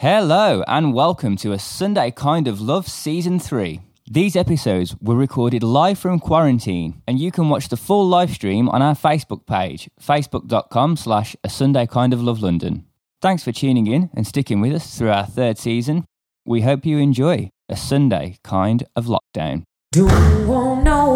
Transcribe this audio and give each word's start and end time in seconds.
Hello, 0.00 0.64
and 0.66 0.94
welcome 0.94 1.36
to 1.36 1.52
a 1.52 1.58
Sunday 1.58 2.10
Kind 2.10 2.48
of 2.48 2.58
Love 2.58 2.88
Season 2.88 3.38
3. 3.38 3.82
These 4.10 4.34
episodes 4.34 4.96
were 4.98 5.14
recorded 5.14 5.62
live 5.62 5.98
from 5.98 6.18
quarantine, 6.18 7.02
and 7.06 7.18
you 7.18 7.30
can 7.30 7.50
watch 7.50 7.68
the 7.68 7.76
full 7.76 8.08
live 8.08 8.30
stream 8.30 8.66
on 8.70 8.80
our 8.80 8.94
Facebook 8.94 9.44
page, 9.44 9.90
facebook.com 10.00 10.96
slash 10.96 11.36
a 11.44 11.50
Sunday 11.50 11.86
Kind 11.86 12.14
of 12.14 12.22
Love 12.22 12.40
London. 12.40 12.86
Thanks 13.20 13.44
for 13.44 13.52
tuning 13.52 13.88
in 13.88 14.08
and 14.14 14.26
sticking 14.26 14.62
with 14.62 14.72
us 14.72 14.96
through 14.96 15.10
our 15.10 15.26
third 15.26 15.58
season. 15.58 16.06
We 16.46 16.62
hope 16.62 16.86
you 16.86 16.96
enjoy 16.96 17.50
a 17.68 17.76
Sunday 17.76 18.38
Kind 18.42 18.84
of 18.96 19.04
Lockdown. 19.04 19.64
Do 19.92 20.06
know 20.06 21.09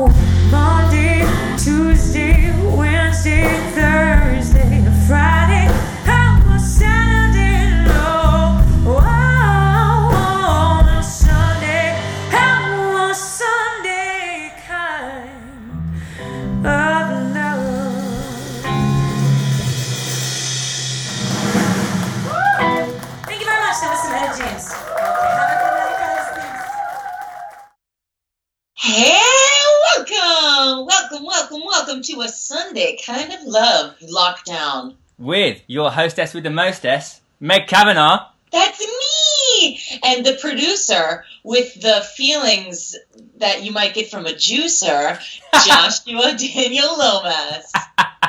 welcome, 30.64 30.86
welcome, 30.86 31.24
welcome, 31.26 31.60
welcome 31.66 32.02
to 32.02 32.20
a 32.22 32.28
Sunday 32.28 32.96
kind 33.04 33.32
of 33.32 33.40
love 33.44 33.96
lockdown. 34.00 34.94
With 35.18 35.60
your 35.66 35.90
hostess 35.90 36.32
with 36.32 36.44
the 36.44 36.50
mostess, 36.50 37.20
Meg 37.38 37.66
Kavanagh. 37.66 38.26
That's 38.50 38.80
me, 38.80 39.78
and 40.02 40.24
the 40.24 40.38
producer 40.40 41.24
with 41.42 41.74
the 41.80 42.02
feelings 42.16 42.96
that 43.38 43.62
you 43.62 43.72
might 43.72 43.92
get 43.92 44.10
from 44.10 44.24
a 44.26 44.30
juicer, 44.30 45.18
Joshua 45.66 46.34
Daniel 46.34 46.96
Lomas. 46.98 47.72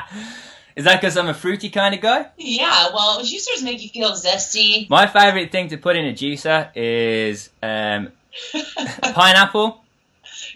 Is 0.75 0.83
that 0.83 0.99
because 0.99 1.15
I'm 1.15 1.29
a 1.29 1.33
fruity 1.33 1.69
kind 1.69 1.95
of 1.95 2.01
guy? 2.01 2.27
Yeah, 2.37 2.89
well, 2.93 3.21
juicers 3.21 3.63
make 3.63 3.81
you 3.81 3.87
feel 3.87 4.11
zesty. 4.11 4.89
My 4.89 5.07
favourite 5.07 5.53
thing 5.53 5.69
to 5.69 5.77
put 5.77 5.95
in 5.95 6.05
a 6.05 6.11
juicer 6.11 6.69
is 6.75 7.49
um, 7.63 8.11
pineapple, 9.01 9.81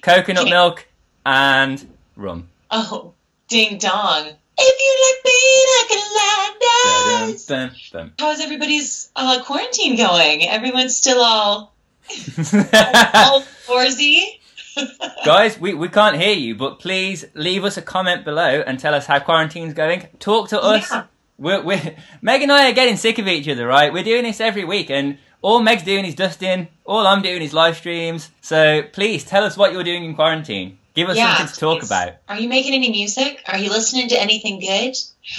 coconut 0.01 0.49
milk, 0.49 0.88
and 1.29 1.87
rum. 2.15 2.49
oh, 2.71 3.13
ding 3.47 3.77
dong. 3.77 4.29
If 4.61 4.75
you 4.79 4.93
like 5.05 5.23
being, 5.23 5.67
I 5.77 5.85
can 5.87 5.99
lie 6.15 7.35
Dun, 7.47 7.71
dun, 7.91 8.13
How's 8.19 8.41
everybody's 8.41 9.09
uh, 9.15 9.43
quarantine 9.43 9.95
going? 9.95 10.47
Everyone's 10.47 10.97
still 10.97 11.21
all 11.21 11.73
all 12.09 13.43
outdoorsy. 13.43 14.39
Guys, 15.25 15.59
we, 15.59 15.73
we 15.75 15.87
can't 15.87 16.17
hear 16.17 16.33
you, 16.33 16.55
but 16.55 16.79
please 16.79 17.25
leave 17.35 17.63
us 17.63 17.77
a 17.77 17.81
comment 17.81 18.25
below 18.25 18.63
and 18.65 18.79
tell 18.79 18.95
us 18.95 19.05
how 19.05 19.19
quarantine's 19.19 19.73
going. 19.73 20.07
Talk 20.19 20.49
to 20.49 20.61
us. 20.61 20.89
Yeah. 20.91 21.03
We're, 21.37 21.61
we're, 21.61 21.95
Meg 22.21 22.41
and 22.41 22.51
I 22.51 22.69
are 22.69 22.73
getting 22.73 22.97
sick 22.97 23.19
of 23.19 23.27
each 23.27 23.47
other, 23.47 23.67
right? 23.67 23.93
We're 23.93 24.03
doing 24.03 24.23
this 24.23 24.41
every 24.41 24.65
week, 24.65 24.89
and 24.89 25.17
all 25.41 25.61
Meg's 25.61 25.83
doing 25.83 26.05
is 26.05 26.15
dusting. 26.15 26.67
All 26.85 27.05
I'm 27.05 27.21
doing 27.21 27.41
is 27.41 27.53
live 27.53 27.77
streams. 27.77 28.31
So 28.41 28.81
please 28.81 29.23
tell 29.23 29.43
us 29.43 29.55
what 29.55 29.73
you're 29.73 29.83
doing 29.83 30.03
in 30.03 30.15
quarantine. 30.15 30.78
Give 30.99 31.09
us 31.09 31.17
Yeah, 31.17 31.37
something 31.37 31.53
to 31.53 31.59
talk 31.59 31.79
please. 31.79 31.87
about. 31.87 32.13
Are 32.27 32.39
you 32.39 32.49
making 32.49 32.73
any 32.73 32.89
music? 32.91 33.41
Are 33.47 33.57
you 33.57 33.69
listening 33.69 34.09
to 34.09 34.21
anything 34.21 34.59
good? 34.59 34.93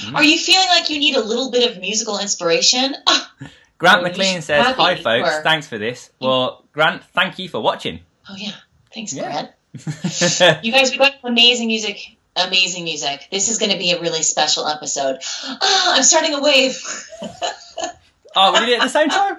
Mm. 0.04 0.14
Are 0.14 0.24
you 0.24 0.38
feeling 0.38 0.68
like 0.68 0.88
you 0.90 0.98
need 0.98 1.16
a 1.16 1.20
little 1.22 1.50
bit 1.50 1.70
of 1.70 1.78
musical 1.80 2.18
inspiration? 2.18 2.94
Ah, 3.06 3.32
Grant 3.78 4.00
Oh, 4.00 4.02
McLean 4.04 4.40
says, 4.42 4.64
Hi, 4.76 4.96
folks. 4.96 5.28
or- 5.28 5.42
Thanks 5.42 5.66
for 5.68 5.76
this. 5.78 6.10
Well, 6.20 6.64
Grant, 6.72 7.02
thank 7.12 7.38
you 7.38 7.48
for 7.48 7.60
watching. 7.60 8.00
oh 8.28 8.34
yeah, 8.36 8.52
thanks, 8.94 9.12
Yeah. 9.12 9.22
Grant. 9.30 9.50
You 10.64 10.72
guys, 10.72 10.90
we 10.92 10.98
got 10.98 11.14
amazing 11.24 11.66
music. 11.68 12.16
Amazing 12.36 12.84
music. 12.84 13.26
This 13.30 13.48
is 13.50 13.58
going 13.58 13.72
to 13.72 13.78
be 13.78 13.90
a 13.92 14.00
really 14.00 14.22
special 14.22 14.66
episode. 14.66 15.18
Ah, 15.44 15.96
I'm 15.96 16.02
starting 16.02 16.32
a 16.34 16.40
wave. 16.40 16.78
oh, 18.36 18.52
we 18.52 18.60
did 18.60 18.68
it 18.70 18.80
at 18.80 18.84
the 18.84 18.88
same 18.88 19.08
time? 19.08 19.36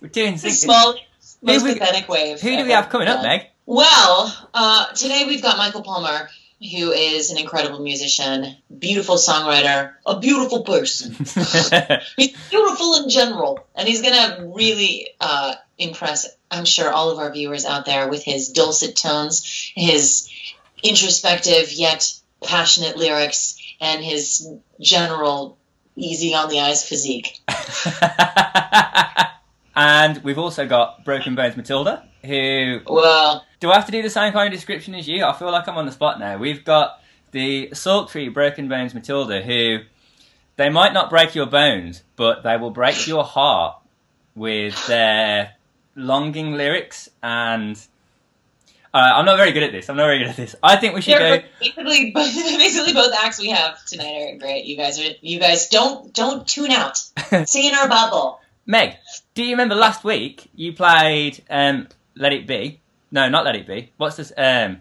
We're 0.00 0.08
doing 0.08 0.38
sync- 0.38 0.54
small, 0.54 0.94
most 1.42 1.64
we- 1.64 1.74
pathetic 1.74 2.08
wave. 2.08 2.40
Who 2.40 2.56
do 2.56 2.64
we 2.64 2.70
have 2.70 2.88
coming 2.88 3.08
up, 3.08 3.22
Yeah. 3.22 3.28
Meg? 3.28 3.46
Well, 3.70 4.36
uh, 4.52 4.86
today 4.94 5.26
we've 5.28 5.42
got 5.42 5.56
Michael 5.56 5.82
Palmer, 5.82 6.28
who 6.58 6.90
is 6.90 7.30
an 7.30 7.38
incredible 7.38 7.78
musician, 7.78 8.56
beautiful 8.76 9.14
songwriter, 9.14 9.92
a 10.04 10.18
beautiful 10.18 10.64
person. 10.64 11.12
he's 12.16 12.36
beautiful 12.50 12.96
in 12.96 13.08
general, 13.08 13.64
and 13.76 13.86
he's 13.86 14.02
gonna 14.02 14.50
really 14.56 15.10
uh, 15.20 15.54
impress. 15.78 16.26
I'm 16.50 16.64
sure 16.64 16.90
all 16.90 17.10
of 17.10 17.20
our 17.20 17.32
viewers 17.32 17.64
out 17.64 17.86
there 17.86 18.08
with 18.08 18.24
his 18.24 18.48
dulcet 18.48 18.96
tones, 18.96 19.70
his 19.76 20.28
introspective 20.82 21.70
yet 21.70 22.12
passionate 22.42 22.96
lyrics, 22.96 23.56
and 23.80 24.02
his 24.02 24.48
general 24.80 25.58
easy 25.94 26.34
on 26.34 26.48
the 26.48 26.58
eyes 26.58 26.84
physique. 26.84 27.38
and 29.80 30.22
we've 30.22 30.38
also 30.38 30.66
got 30.66 31.06
Broken 31.06 31.34
Bones 31.34 31.56
Matilda, 31.56 32.04
who 32.22 32.80
Well, 32.86 33.46
do 33.60 33.70
I 33.70 33.76
have 33.76 33.86
to 33.86 33.92
do 33.92 34.02
the 34.02 34.10
same 34.10 34.30
kind 34.34 34.46
of 34.46 34.52
description 34.52 34.94
as 34.94 35.08
you? 35.08 35.24
I 35.24 35.32
feel 35.32 35.50
like 35.50 35.66
I'm 35.68 35.78
on 35.78 35.86
the 35.86 35.92
spot 35.92 36.20
now. 36.20 36.36
We've 36.36 36.62
got 36.62 37.00
the 37.30 37.70
sultry 37.72 38.28
Broken 38.28 38.68
Bones 38.68 38.92
Matilda, 38.92 39.40
who 39.40 39.78
they 40.56 40.68
might 40.68 40.92
not 40.92 41.08
break 41.08 41.34
your 41.34 41.46
bones, 41.46 42.02
but 42.16 42.42
they 42.42 42.58
will 42.58 42.70
break 42.70 43.06
your 43.06 43.24
heart 43.24 43.78
with 44.34 44.86
their 44.86 45.52
longing 45.96 46.52
lyrics. 46.52 47.08
And 47.22 47.74
uh, 48.92 48.98
I'm 48.98 49.24
not 49.24 49.38
very 49.38 49.52
good 49.52 49.62
at 49.62 49.72
this. 49.72 49.88
I'm 49.88 49.96
not 49.96 50.04
very 50.04 50.18
good 50.18 50.28
at 50.28 50.36
this. 50.36 50.54
I 50.62 50.76
think 50.76 50.94
we 50.94 51.00
should 51.00 51.14
go. 51.14 51.20
they're 51.20 51.44
basically 51.58 52.10
basically 52.14 52.92
both 52.92 53.14
acts 53.24 53.40
we 53.40 53.48
have 53.48 53.82
tonight 53.86 54.34
are 54.34 54.38
great. 54.38 54.66
You 54.66 54.76
guys 54.76 55.00
are 55.00 55.12
you 55.22 55.40
guys 55.40 55.70
don't 55.70 56.12
don't 56.12 56.46
tune 56.46 56.70
out. 56.70 56.98
Stay 57.46 57.66
in 57.66 57.74
our 57.74 57.88
bubble. 57.88 58.40
Meg, 58.66 58.98
do 59.34 59.44
you 59.44 59.50
remember 59.52 59.74
last 59.74 60.04
week 60.04 60.50
you 60.54 60.72
played 60.72 61.42
um, 61.50 61.88
"Let 62.16 62.32
It 62.32 62.46
Be"? 62.46 62.80
No, 63.10 63.28
not 63.28 63.44
"Let 63.44 63.56
It 63.56 63.66
Be." 63.66 63.92
What's 63.96 64.16
this? 64.16 64.32
Um, 64.36 64.80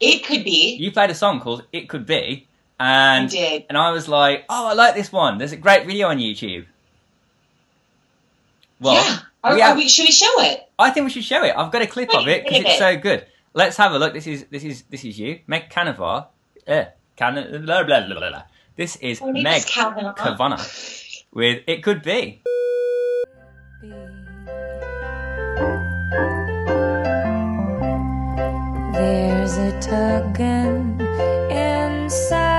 It 0.00 0.24
could 0.26 0.44
be. 0.44 0.76
you 0.76 0.92
played 0.92 1.10
a 1.10 1.14
song 1.14 1.40
called 1.40 1.64
"It 1.72 1.88
Could 1.88 2.06
Be," 2.06 2.46
I 2.80 3.16
and 3.16 3.30
did. 3.30 3.64
and 3.68 3.76
I 3.78 3.90
was 3.90 4.08
like, 4.08 4.44
"Oh, 4.48 4.68
I 4.68 4.72
like 4.74 4.94
this 4.94 5.12
one." 5.12 5.38
There's 5.38 5.52
a 5.52 5.56
great 5.56 5.86
video 5.86 6.08
on 6.08 6.18
YouTube. 6.18 6.66
Well, 8.80 8.94
yeah. 8.94 9.18
Are, 9.42 9.54
we 9.54 9.62
are 9.62 9.68
have- 9.68 9.76
we, 9.76 9.88
should 9.88 10.04
we 10.04 10.12
show 10.12 10.40
it? 10.42 10.68
I 10.78 10.90
think 10.90 11.04
we 11.04 11.10
should 11.10 11.24
show 11.24 11.42
it. 11.44 11.54
I've 11.56 11.72
got 11.72 11.82
a 11.82 11.86
clip 11.86 12.14
of 12.14 12.28
it 12.28 12.44
because 12.44 12.64
it's 12.64 12.78
so 12.78 12.96
good. 12.96 13.26
Let's 13.54 13.76
have 13.76 13.92
a 13.92 13.98
look. 13.98 14.12
This 14.12 14.26
is 14.26 14.44
this 14.50 14.62
is 14.62 14.82
this 14.90 15.04
is 15.04 15.18
you, 15.18 15.40
Meg 15.46 15.70
Canavar. 15.70 16.26
Uh, 16.66 16.84
Can 17.16 17.34
blah, 17.64 17.82
blah, 17.82 18.06
blah, 18.06 18.06
blah, 18.06 18.28
blah. 18.30 18.42
This 18.76 18.96
is 18.96 19.20
Meg 19.22 19.62
is 19.62 19.76
with 21.32 21.62
"It 21.66 21.82
Could 21.82 22.02
Be." 22.02 22.42
A 29.58 29.72
tugging 29.80 31.00
inside. 31.50 32.57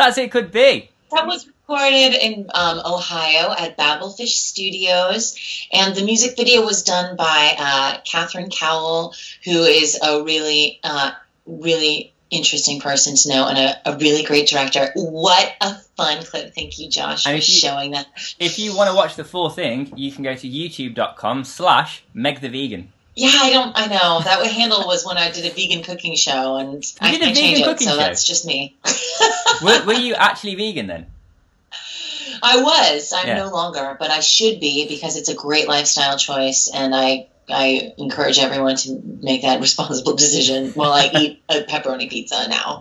That's 0.00 0.16
"It 0.16 0.32
Could 0.32 0.50
Be." 0.50 0.88
That 1.10 1.26
was 1.26 1.46
recorded 1.46 2.14
in 2.14 2.48
um, 2.54 2.80
Ohio 2.86 3.52
at 3.52 3.76
Babelfish 3.76 4.28
Studios, 4.28 5.36
and 5.72 5.94
the 5.94 6.02
music 6.04 6.36
video 6.38 6.64
was 6.64 6.82
done 6.84 7.16
by 7.16 7.54
uh, 7.58 8.00
Catherine 8.04 8.48
Cowell, 8.48 9.14
who 9.44 9.64
is 9.64 9.98
a 10.02 10.22
really, 10.22 10.80
uh, 10.82 11.10
really 11.44 12.14
interesting 12.30 12.80
person 12.80 13.14
to 13.16 13.28
know 13.28 13.46
and 13.48 13.58
a, 13.58 13.90
a 13.90 13.98
really 13.98 14.22
great 14.22 14.48
director. 14.48 14.88
What 14.94 15.52
a 15.60 15.74
fun 15.98 16.24
clip! 16.24 16.54
Thank 16.54 16.78
you, 16.78 16.88
Josh, 16.88 17.26
And 17.26 17.32
for 17.34 17.36
you- 17.36 17.42
showing 17.42 17.90
that. 17.90 18.06
If 18.38 18.58
you 18.58 18.74
want 18.74 18.88
to 18.88 18.96
watch 18.96 19.16
the 19.16 19.24
full 19.24 19.50
thing, 19.50 19.92
you 19.96 20.10
can 20.12 20.24
go 20.24 20.34
to 20.34 20.48
youtube.com 20.48 21.44
slash 21.44 22.04
Meg 22.14 22.40
the 22.40 22.48
Vegan. 22.48 22.92
Yeah, 23.20 23.28
I 23.34 23.50
don't. 23.50 23.72
I 23.76 23.84
know 23.84 24.22
that 24.22 24.46
handle 24.46 24.86
was 24.86 25.04
when 25.04 25.18
I 25.18 25.30
did 25.30 25.44
a 25.44 25.50
vegan 25.50 25.82
cooking 25.82 26.16
show, 26.16 26.56
and 26.56 26.82
I 27.02 27.10
did 27.10 27.20
a 27.20 27.24
can't 27.24 27.34
vegan 27.34 27.34
change 27.36 27.58
it, 27.58 27.64
cooking 27.64 27.86
so 27.86 27.92
show? 27.92 27.98
that's 27.98 28.26
just 28.26 28.46
me. 28.46 28.78
Were, 29.62 29.84
were 29.84 29.92
you 29.92 30.14
actually 30.14 30.54
vegan 30.54 30.86
then? 30.86 31.04
I 32.42 32.62
was. 32.62 33.12
I'm 33.14 33.26
Yeah. 33.26 33.34
no 33.34 33.50
longer, 33.50 33.94
but 34.00 34.10
I 34.10 34.20
should 34.20 34.58
be 34.58 34.88
because 34.88 35.16
it's 35.18 35.28
a 35.28 35.34
great 35.34 35.68
lifestyle 35.68 36.16
choice, 36.16 36.70
and 36.72 36.94
I 36.94 37.26
I 37.46 37.92
encourage 37.98 38.38
everyone 38.38 38.76
to 38.76 38.98
make 39.20 39.42
that 39.42 39.60
responsible 39.66 40.14
decision 40.16 40.70
while 40.70 40.92
I 40.92 41.10
eat 41.14 41.42
a 41.50 41.60
pepperoni 41.60 42.08
pizza 42.08 42.48
now. 42.48 42.80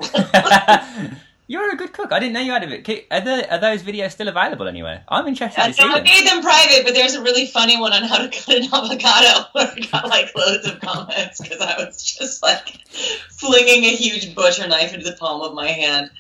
You're 1.50 1.74
a 1.74 1.76
good 1.76 1.92
cook. 1.94 2.12
I 2.12 2.20
didn't 2.20 2.34
know 2.34 2.42
you 2.42 2.52
had 2.52 2.64
a 2.64 2.68
bit. 2.68 3.08
Are, 3.10 3.22
the, 3.22 3.52
are 3.52 3.58
those 3.58 3.82
videos 3.82 4.12
still 4.12 4.28
available 4.28 4.68
anywhere? 4.68 5.04
I'm 5.08 5.28
interested 5.28 5.60
I 5.60 5.70
to 5.70 5.74
see 5.74 5.82
them. 5.82 6.04
made 6.04 6.28
them 6.28 6.44
private, 6.44 6.86
but 6.86 6.94
there's 6.94 7.16
a 7.16 7.24
really 7.24 7.48
funny 7.48 7.82
one 7.82 7.92
on 7.92 8.04
how 8.04 8.20
to 8.20 8.30
cut 8.30 8.56
an 8.56 8.66
avocado 8.66 9.48
where 9.54 9.68
I 9.68 9.80
got 9.92 10.08
like 10.08 10.36
loads 10.36 10.68
of 10.68 10.80
comments 10.80 11.42
because 11.42 11.60
I 11.60 11.76
was 11.84 12.04
just 12.04 12.44
like 12.44 12.68
flinging 13.32 13.86
a 13.86 13.96
huge 13.96 14.36
butcher 14.36 14.68
knife 14.68 14.94
into 14.94 15.10
the 15.10 15.18
palm 15.18 15.42
of 15.42 15.56
my 15.56 15.70
hand. 15.70 16.12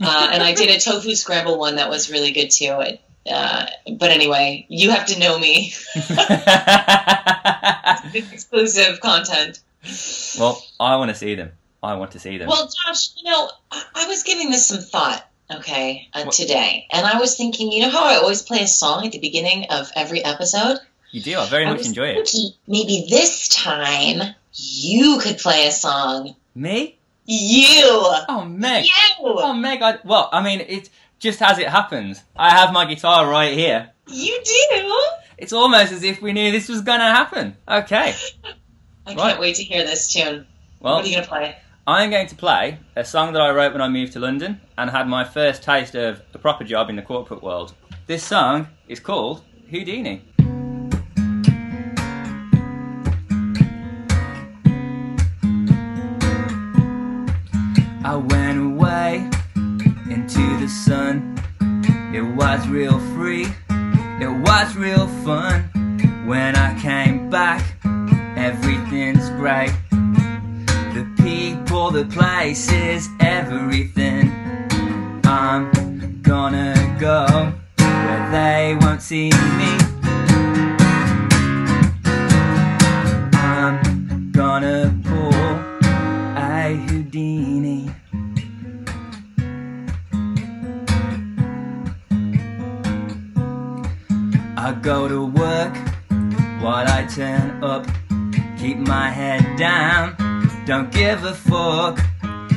Uh, 0.00 0.28
and 0.32 0.44
I 0.44 0.54
did 0.54 0.70
a 0.70 0.78
tofu 0.78 1.16
scramble 1.16 1.58
one 1.58 1.74
that 1.74 1.90
was 1.90 2.08
really 2.08 2.30
good 2.30 2.52
too. 2.52 2.76
It, 2.82 3.00
uh, 3.28 3.66
but 3.98 4.12
anyway, 4.12 4.64
you 4.68 4.90
have 4.90 5.06
to 5.06 5.18
know 5.18 5.40
me. 5.40 5.74
Exclusive 8.14 9.00
content. 9.00 9.58
well, 10.38 10.64
I 10.78 10.94
want 10.94 11.08
to 11.08 11.16
see 11.16 11.34
them. 11.34 11.50
I 11.86 11.94
want 11.94 12.12
to 12.12 12.18
see 12.18 12.38
them. 12.38 12.48
Well, 12.48 12.68
Josh, 12.68 13.10
you 13.16 13.30
know, 13.30 13.50
I, 13.70 13.82
I 13.94 14.06
was 14.06 14.22
giving 14.22 14.50
this 14.50 14.68
some 14.68 14.80
thought, 14.80 15.28
okay, 15.50 16.08
uh, 16.12 16.24
today, 16.30 16.86
and 16.92 17.06
I 17.06 17.18
was 17.18 17.36
thinking, 17.36 17.72
you 17.72 17.82
know 17.82 17.90
how 17.90 18.04
I 18.04 18.16
always 18.16 18.42
play 18.42 18.62
a 18.62 18.66
song 18.66 19.06
at 19.06 19.12
the 19.12 19.18
beginning 19.18 19.66
of 19.70 19.90
every 19.96 20.24
episode? 20.24 20.78
you 21.16 21.22
do. 21.22 21.38
I 21.38 21.46
very 21.46 21.64
I 21.64 21.72
much 21.72 21.86
enjoy 21.86 22.08
it. 22.08 22.30
Maybe 22.66 23.06
this 23.08 23.48
time 23.48 24.34
you 24.52 25.18
could 25.18 25.38
play 25.38 25.66
a 25.66 25.72
song. 25.72 26.36
Me? 26.54 26.98
You. 27.24 27.84
Oh, 28.28 28.44
Meg. 28.46 28.84
You. 28.84 28.90
Oh, 29.20 29.54
Meg. 29.54 29.82
I, 29.82 29.98
well, 30.04 30.28
I 30.32 30.42
mean, 30.42 30.60
it 30.60 30.90
just 31.18 31.40
as 31.40 31.58
it 31.58 31.68
happens. 31.68 32.22
I 32.36 32.50
have 32.50 32.72
my 32.72 32.84
guitar 32.84 33.28
right 33.28 33.54
here. 33.54 33.90
You 34.06 34.40
do. 34.44 35.02
It's 35.38 35.52
almost 35.52 35.92
as 35.92 36.02
if 36.02 36.20
we 36.22 36.32
knew 36.32 36.52
this 36.52 36.68
was 36.68 36.82
going 36.82 37.00
to 37.00 37.06
happen. 37.06 37.56
Okay. 37.66 38.14
I 39.06 39.14
can't 39.14 39.40
wait 39.40 39.56
to 39.56 39.64
hear 39.64 39.84
this 39.84 40.12
tune. 40.12 40.46
Well, 40.80 40.96
what 40.96 41.04
are 41.04 41.08
you 41.08 41.14
gonna 41.14 41.26
play? 41.26 41.56
I'm 41.88 42.10
going 42.10 42.26
to 42.26 42.34
play 42.34 42.80
a 42.96 43.04
song 43.04 43.32
that 43.34 43.40
I 43.40 43.52
wrote 43.52 43.72
when 43.72 43.80
I 43.80 43.86
moved 43.88 44.14
to 44.14 44.18
London 44.18 44.60
and 44.76 44.90
had 44.90 45.06
my 45.06 45.22
first 45.22 45.62
taste 45.62 45.94
of 45.94 46.20
a 46.34 46.38
proper 46.38 46.64
job 46.64 46.90
in 46.90 46.96
the 46.96 47.02
corporate 47.02 47.44
world. 47.44 47.74
This 48.08 48.24
song 48.24 48.66
is 48.88 48.98
called 48.98 49.44
Houdini. 49.70 50.24
I 58.04 58.16
went 58.16 58.58
away 58.58 59.30
into 60.10 60.58
the 60.58 60.68
sun. 60.68 61.38
It 62.12 62.22
was 62.22 62.66
real 62.66 62.98
free, 63.14 63.46
it 63.70 64.40
was 64.40 64.74
real 64.74 65.06
fun. 65.24 65.70
When 66.26 66.56
I 66.56 66.76
came 66.80 67.30
back, 67.30 67.64
everything's 68.36 69.30
great. 69.30 69.72
People, 71.26 71.90
the 71.90 72.04
places, 72.04 73.08
everything. 73.18 74.30
I'm 75.24 75.72
gonna 76.22 76.96
go 77.00 77.52
where 77.78 78.30
they 78.30 78.78
won't 78.80 79.02
see 79.02 79.30
me. 79.58 79.72
I'm 83.34 84.30
gonna 84.30 84.94
pull 85.02 85.34
a 86.36 86.76
Houdini. 86.86 87.90
I 94.56 94.78
go 94.80 95.08
to 95.08 95.26
work 95.26 95.74
while 96.62 96.86
I 96.86 97.04
turn 97.12 97.64
up. 97.64 97.84
Keep 98.58 98.78
my 98.78 99.10
head 99.10 99.58
down, 99.58 100.14
don't 100.66 100.90
give 100.90 101.22
a 101.24 101.32
fuck. 101.32 102.00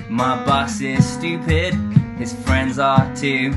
My 0.10 0.44
boss 0.44 0.82
is 0.82 1.08
stupid, 1.08 1.76
his 2.18 2.34
friends 2.34 2.80
are 2.80 3.16
too. 3.16 3.54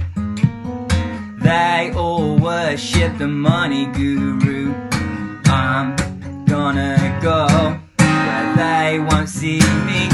They 1.39 1.91
all 1.97 2.37
worship 2.37 3.17
the 3.17 3.29
money 3.29 3.87
guru. 3.87 4.75
I'm 5.47 5.97
gonna 6.45 7.19
go 7.23 7.47
where 7.99 8.57
they 8.57 8.99
won't 8.99 9.31
see 9.31 9.61
me. 9.89 10.09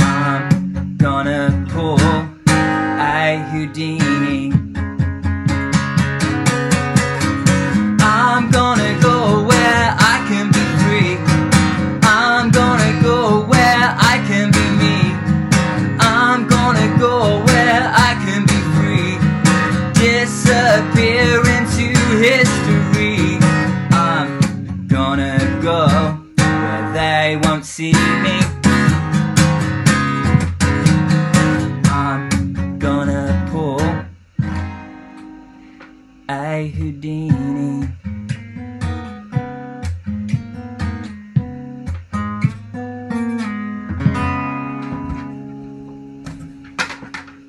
I'm 0.00 0.96
gonna 0.96 1.66
pull 1.68 2.00
a 2.98 3.46
Houdini. 3.52 4.07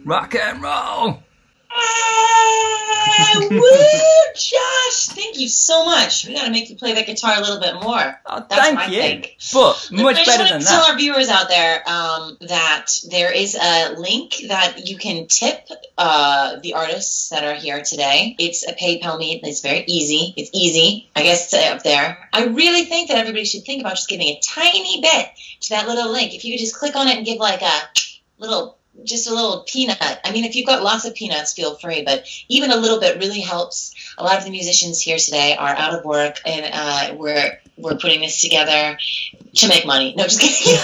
Rock 0.10 0.34
and 0.34 0.60
roll! 0.60 1.22
Ah, 1.72 3.48
woo, 3.52 3.62
Josh! 4.34 5.06
Thank 5.10 5.38
you 5.38 5.48
so 5.48 5.86
much. 5.86 6.26
We 6.26 6.34
gotta 6.34 6.50
make 6.50 6.68
you 6.72 6.78
play 6.78 6.96
that 6.96 7.06
guitar 7.06 7.38
a 7.38 7.42
little 7.42 7.60
bit 7.60 7.76
more. 7.76 8.20
Oh, 8.26 8.44
That's 8.50 8.56
thank 8.56 8.74
my 8.74 8.88
you. 8.88 9.00
think. 9.00 9.38
But 9.54 9.88
I 9.94 10.02
much 10.02 10.16
just 10.16 10.28
better 10.28 10.50
than 10.50 10.62
to 10.62 10.66
tell 10.66 10.82
our 10.82 10.98
viewers 10.98 11.30
out 11.30 11.48
there 11.48 11.88
um, 11.88 12.38
that 12.42 12.88
there 13.12 13.32
is 13.32 13.54
a 13.54 13.94
link 14.00 14.38
that 14.48 14.88
you 14.88 14.98
can 14.98 15.28
tip 15.28 15.70
uh, 15.96 16.56
the 16.60 16.74
artists 16.74 17.30
that 17.30 17.44
are 17.44 17.54
here 17.54 17.84
today. 17.84 18.36
It's 18.40 18.68
a 18.68 18.74
PayPal 18.74 19.20
meet. 19.20 19.42
It's 19.44 19.62
very 19.62 19.84
easy. 19.86 20.34
It's 20.36 20.50
easy. 20.54 21.08
I 21.16 21.22
guess 21.22 21.54
it's 21.54 21.68
up 21.68 21.84
there. 21.84 22.28
I 22.34 22.46
really 22.46 22.86
think 22.86 23.10
that 23.10 23.20
everybody 23.20 23.46
should 23.46 23.64
think 23.64 23.82
about 23.82 23.98
just 23.98 24.10
giving 24.10 24.30
a 24.30 24.40
tiny 24.44 25.02
bit 25.02 25.28
to 25.62 25.70
that 25.70 25.88
little 25.88 26.12
link. 26.12 26.34
If 26.34 26.46
you 26.46 26.54
could 26.54 26.62
just 26.62 26.80
click 26.80 26.96
on 26.96 27.08
it 27.08 27.18
and 27.18 27.28
give 27.28 27.38
like 27.38 27.62
a 27.62 27.82
little 28.40 28.79
just 29.04 29.30
a 29.30 29.34
little 29.34 29.64
peanut. 29.68 29.98
I 30.24 30.32
mean, 30.32 30.46
if 30.46 30.56
you've 30.56 30.66
got 30.66 30.84
lots 30.84 31.06
of 31.06 31.16
peanuts, 31.16 31.54
feel 31.54 31.76
free, 31.76 32.04
but 32.04 32.26
even 32.48 32.72
a 32.72 32.78
little 32.78 33.00
bit 33.00 33.18
really 33.20 33.42
helps. 33.42 33.94
A 34.18 34.24
lot 34.24 34.38
of 34.38 34.44
the 34.44 34.52
musicians 34.52 35.02
here 35.02 35.18
today 35.18 35.56
are 35.56 35.76
out 35.76 35.94
of 35.94 36.06
work, 36.06 36.38
and 36.46 36.70
uh, 36.74 37.16
we're 37.16 37.60
we're 37.78 37.98
putting 37.98 38.22
this 38.22 38.42
together 38.42 38.98
to 39.56 39.68
make 39.68 39.86
money. 39.86 40.14
No, 40.18 40.24
just 40.26 40.42
kidding. 40.42 40.74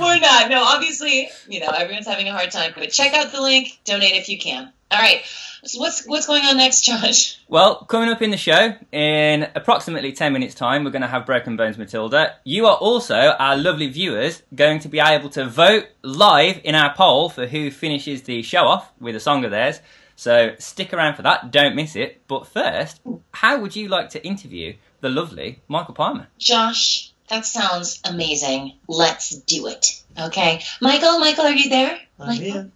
we're 0.00 0.20
not. 0.20 0.50
No, 0.50 0.62
obviously, 0.62 1.30
you 1.48 1.60
know, 1.60 1.68
everyone's 1.68 2.06
having 2.06 2.28
a 2.28 2.32
hard 2.32 2.50
time. 2.50 2.72
But 2.74 2.90
check 2.90 3.14
out 3.14 3.32
the 3.32 3.42
link. 3.42 3.78
Donate 3.84 4.14
if 4.14 4.28
you 4.28 4.38
can. 4.38 4.72
All 4.90 4.98
right. 4.98 5.22
So 5.64 5.80
what's 5.80 6.06
what's 6.06 6.26
going 6.26 6.44
on 6.44 6.56
next, 6.56 6.82
Josh? 6.82 7.40
Well, 7.48 7.84
coming 7.84 8.08
up 8.08 8.22
in 8.22 8.30
the 8.30 8.36
show 8.36 8.74
in 8.92 9.48
approximately 9.54 10.12
10 10.12 10.32
minutes' 10.32 10.54
time, 10.54 10.84
we're 10.84 10.90
going 10.90 11.02
to 11.02 11.08
have 11.08 11.26
Broken 11.26 11.56
Bones 11.56 11.78
Matilda. 11.78 12.36
You 12.44 12.66
are 12.66 12.76
also, 12.76 13.16
our 13.16 13.56
lovely 13.56 13.88
viewers, 13.88 14.42
going 14.54 14.80
to 14.80 14.88
be 14.88 15.00
able 15.00 15.30
to 15.30 15.46
vote 15.46 15.86
live 16.02 16.60
in 16.62 16.74
our 16.74 16.94
poll 16.94 17.28
for 17.28 17.46
who 17.46 17.70
finishes 17.70 18.22
the 18.22 18.42
show 18.42 18.64
off 18.66 18.92
with 19.00 19.16
a 19.16 19.20
song 19.20 19.44
of 19.44 19.50
theirs. 19.50 19.80
So 20.14 20.54
stick 20.58 20.92
around 20.92 21.14
for 21.14 21.22
that, 21.22 21.50
don't 21.50 21.76
miss 21.76 21.96
it. 21.96 22.22
But 22.28 22.46
first, 22.46 23.00
how 23.32 23.60
would 23.60 23.74
you 23.76 23.88
like 23.88 24.10
to 24.10 24.24
interview 24.24 24.74
the 25.00 25.08
lovely 25.08 25.62
Michael 25.68 25.94
Palmer? 25.94 26.28
Josh, 26.38 27.12
that 27.28 27.46
sounds 27.46 28.00
amazing. 28.04 28.74
Let's 28.88 29.30
do 29.30 29.66
it. 29.68 30.02
Okay, 30.18 30.62
Michael. 30.80 31.18
Michael, 31.18 31.44
are 31.44 31.52
you 31.52 31.70
there? 31.70 31.98
I'm 32.18 32.26
Michael? 32.28 32.44
here. 32.44 32.70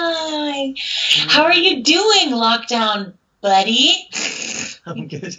Hi. 0.00 0.74
How 1.28 1.42
are 1.42 1.52
you 1.54 1.82
doing, 1.82 2.28
lockdown 2.30 3.14
buddy? 3.40 4.08
I'm 4.86 5.08
good. 5.08 5.36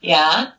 Yeah. 0.00 0.52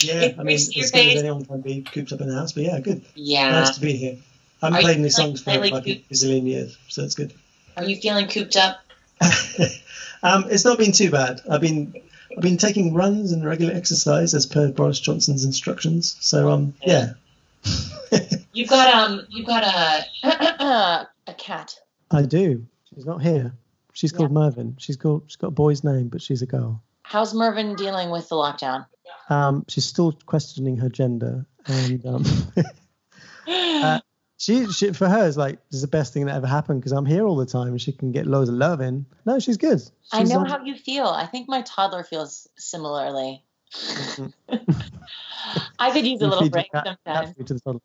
Yeah, 0.00 0.20
It 0.20 0.34
I 0.34 0.36
mean, 0.38 0.44
brings 0.44 0.68
as 0.68 0.76
your 0.76 0.84
good 0.84 0.92
face- 0.92 1.16
as 1.16 1.22
anyone 1.22 1.44
can 1.46 1.60
be 1.62 1.80
cooped 1.80 2.12
up 2.12 2.20
in 2.20 2.28
the 2.28 2.34
house, 2.34 2.52
but 2.52 2.64
yeah, 2.64 2.78
good. 2.80 3.02
Yeah. 3.14 3.50
Nice 3.50 3.76
to 3.76 3.80
be 3.80 3.92
here. 3.96 4.16
I 4.60 4.66
haven't 4.66 4.78
Are 4.78 4.82
played 4.82 4.96
you 4.96 5.02
any 5.04 5.10
songs 5.10 5.42
for 5.42 5.50
really 5.52 5.70
like 5.70 5.86
a 5.86 5.94
cooped- 5.94 6.10
bazillion 6.10 6.46
years, 6.46 6.76
so 6.88 7.02
it's 7.02 7.14
good. 7.14 7.32
Are 7.78 7.84
you 7.84 7.96
feeling 7.96 8.28
cooped 8.28 8.56
up? 8.56 8.80
um, 10.22 10.44
it's 10.50 10.66
not 10.66 10.76
been 10.78 10.92
too 10.92 11.10
bad. 11.10 11.40
I've 11.50 11.62
been 11.62 11.94
I've 12.36 12.42
been 12.42 12.58
taking 12.58 12.92
runs 12.92 13.32
and 13.32 13.42
regular 13.44 13.72
exercise 13.72 14.34
as 14.34 14.44
per 14.44 14.68
Boris 14.70 15.00
Johnson's 15.00 15.44
instructions. 15.46 16.16
So 16.20 16.50
um, 16.50 16.74
yeah, 16.84 17.14
You've 18.52 18.68
got 18.68 18.94
um, 18.94 19.26
you've 19.30 19.46
got 19.46 19.64
a 19.64 21.06
a 21.26 21.34
cat. 21.34 21.74
I 22.10 22.22
do. 22.22 22.66
She's 22.94 23.06
not 23.06 23.22
here. 23.22 23.52
She's 23.92 24.12
called 24.12 24.30
Mervyn. 24.30 24.76
She's 24.78 24.96
called. 24.96 25.22
She's 25.26 25.36
got 25.36 25.48
a 25.48 25.52
boy's 25.52 25.82
name, 25.82 26.08
but 26.08 26.20
she's 26.20 26.42
a 26.42 26.46
girl. 26.46 26.82
How's 27.02 27.34
Mervyn 27.34 27.76
dealing 27.76 28.10
with 28.10 28.28
the 28.28 28.36
lockdown? 28.36 28.86
Um, 29.30 29.64
she's 29.68 29.84
still 29.84 30.12
questioning 30.26 30.76
her 30.76 30.88
gender, 30.88 31.46
and 31.66 32.04
um, 32.04 32.24
uh, 33.48 34.00
she, 34.38 34.70
she 34.70 34.92
for 34.92 35.08
her 35.08 35.26
is 35.26 35.36
like 35.36 35.56
this 35.70 35.76
is 35.76 35.82
the 35.82 35.88
best 35.88 36.12
thing 36.12 36.26
that 36.26 36.36
ever 36.36 36.46
happened 36.46 36.80
because 36.80 36.92
I'm 36.92 37.06
here 37.06 37.26
all 37.26 37.36
the 37.36 37.46
time 37.46 37.68
and 37.68 37.80
she 37.80 37.92
can 37.92 38.12
get 38.12 38.26
loads 38.26 38.50
of 38.50 38.56
love 38.56 38.80
in. 38.80 39.06
No, 39.24 39.38
she's 39.38 39.56
good. 39.56 39.80
She's, 39.80 39.92
I 40.12 40.22
know 40.24 40.44
how 40.44 40.62
you 40.62 40.74
feel. 40.74 41.06
I 41.06 41.26
think 41.26 41.48
my 41.48 41.62
toddler 41.62 42.04
feels 42.04 42.48
similarly. 42.56 43.42
I 45.78 45.90
could 45.90 46.06
use 46.06 46.20
a 46.20 46.26
little 46.26 46.50
break 46.50 46.70
cat 46.70 46.86
sometimes. 47.04 47.34
to 47.46 47.54
the 47.54 47.60
toddler. 47.60 47.80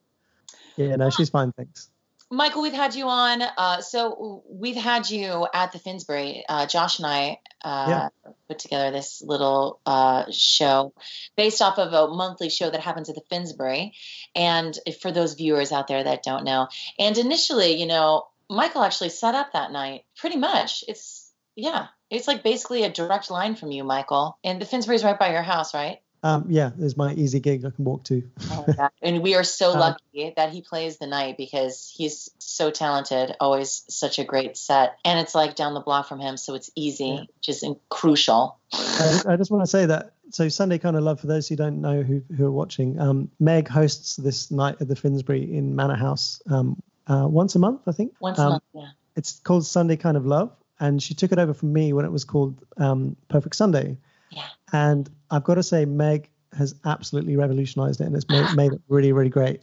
Yeah, 0.78 0.96
no, 0.98 1.10
she's 1.10 1.30
fine. 1.30 1.51
Thanks. 1.54 1.90
Michael, 2.32 2.62
we've 2.62 2.72
had 2.72 2.96
you 2.96 3.10
on. 3.10 3.42
Uh, 3.42 3.82
so 3.82 4.44
we've 4.50 4.78
had 4.78 5.10
you 5.10 5.46
at 5.54 5.74
the 5.74 5.80
Finsbury. 5.80 6.46
Uh, 6.48 6.66
Josh 6.66 7.00
and 7.00 7.06
I 7.06 7.40
uh, 7.62 8.10
put 8.48 8.60
together 8.60 8.90
this 8.90 9.22
little 9.22 9.82
uh, 9.86 10.26
show 10.32 10.94
based 11.36 11.62
off 11.62 11.78
of 11.78 11.92
a 11.92 12.14
monthly 12.14 12.50
show 12.50 12.70
that 12.70 12.80
happens 12.80 13.10
at 13.10 13.16
the 13.16 13.24
Finsbury. 13.30 13.94
And 14.34 14.78
for 15.02 15.12
those 15.12 15.34
viewers 15.34 15.74
out 15.74 15.88
there 15.88 16.04
that 16.04 16.24
don't 16.24 16.46
know, 16.46 16.70
and 16.98 17.18
initially, 17.18 17.80
you 17.80 17.86
know, 17.86 18.28
Michael 18.50 18.84
actually 18.84 19.10
set 19.10 19.36
up 19.36 19.54
that 19.54 19.72
night. 19.72 20.06
Pretty 20.18 20.38
much, 20.38 20.84
it's 20.88 21.32
yeah, 21.56 21.88
it's 22.10 22.28
like 22.28 22.44
basically 22.44 22.84
a 22.84 22.90
direct 22.90 23.32
line 23.32 23.56
from 23.56 23.72
you, 23.72 23.84
Michael. 23.84 24.38
And 24.44 24.62
the 24.62 24.66
Finsbury's 24.66 25.04
right 25.04 25.20
by 25.20 25.32
your 25.32 25.42
house, 25.42 25.74
right? 25.74 26.00
Um, 26.24 26.46
yeah, 26.50 26.72
there's 26.78 26.96
my 26.96 27.13
easy 27.13 27.40
gig 27.40 27.66
I 27.66 27.72
can 27.72 27.84
walk 27.84 28.04
to. 28.06 28.22
Oh 28.51 28.66
and 29.01 29.24
we 29.24 29.36
are 29.36 29.44
so 29.44 29.72
Um, 29.74 29.80
lucky 29.80 30.34
that 30.36 30.51
he 30.51 30.62
plays 30.62 30.98
the 30.98 31.08
night 31.08 31.36
because 31.38 31.92
he's 31.96 32.30
so 32.38 32.70
talented, 32.70 33.36
always 33.40 33.84
such 33.90 34.20
a 34.20 34.24
great 34.24 34.56
set. 34.58 34.98
And 35.04 35.20
it's 35.20 35.34
like 35.34 35.56
down 35.56 35.74
the 35.74 35.80
block 35.80 36.08
from 36.08 36.20
him, 36.20 36.38
so 36.38 36.54
it's 36.54 36.70
easy, 36.75 37.06
Yeah. 37.06 37.22
which 37.22 37.50
is 37.50 37.66
crucial. 37.90 38.60
I, 38.74 39.22
I 39.30 39.36
just 39.36 39.50
want 39.50 39.63
to 39.63 39.70
say 39.70 39.86
that. 39.88 40.13
So 40.30 40.48
Sunday 40.50 40.78
kind 40.78 40.96
of 40.96 41.04
love 41.04 41.20
for 41.20 41.28
those 41.28 41.48
who 41.48 41.56
don't 41.56 41.82
know 41.82 42.04
who 42.04 42.22
who 42.36 42.46
are 42.46 42.51
watching. 42.51 43.00
Um, 43.00 43.32
Meg 43.40 43.68
hosts 43.68 44.16
this 44.16 44.51
night 44.51 44.75
at 44.80 44.88
the 44.88 44.96
Finsbury 44.96 45.44
in 45.56 45.75
Manor 45.75 45.96
House 45.96 46.42
um, 46.50 46.82
uh, 47.08 47.28
once 47.28 47.56
a 47.56 47.60
month, 47.60 47.82
I 47.88 47.92
think. 47.94 48.13
Once 48.20 48.38
Um, 48.40 48.46
a 48.46 48.50
month, 48.51 48.63
yeah. 48.74 48.88
It's 49.16 49.40
called 49.40 49.66
Sunday 49.66 49.98
Kind 49.98 50.16
of 50.18 50.25
Love, 50.25 50.51
and 50.80 51.01
she 51.01 51.13
took 51.16 51.32
it 51.32 51.40
over 51.40 51.54
from 51.54 51.74
me 51.74 51.94
when 51.94 52.06
it 52.06 52.12
was 52.12 52.24
called 52.25 52.62
um, 52.78 53.16
Perfect 53.28 53.56
Sunday. 53.56 53.98
Yeah. 54.30 54.44
And 54.72 55.10
I've 55.30 55.44
got 55.44 55.56
to 55.56 55.63
say, 55.63 55.86
Meg 55.86 56.30
has 56.58 56.75
absolutely 56.86 57.38
revolutionized 57.38 58.01
it, 58.01 58.06
and 58.06 58.16
it's 58.16 58.28
made, 58.30 58.46
made 58.56 58.74
it 58.74 58.82
really, 58.88 59.12
really 59.12 59.30
great. 59.30 59.62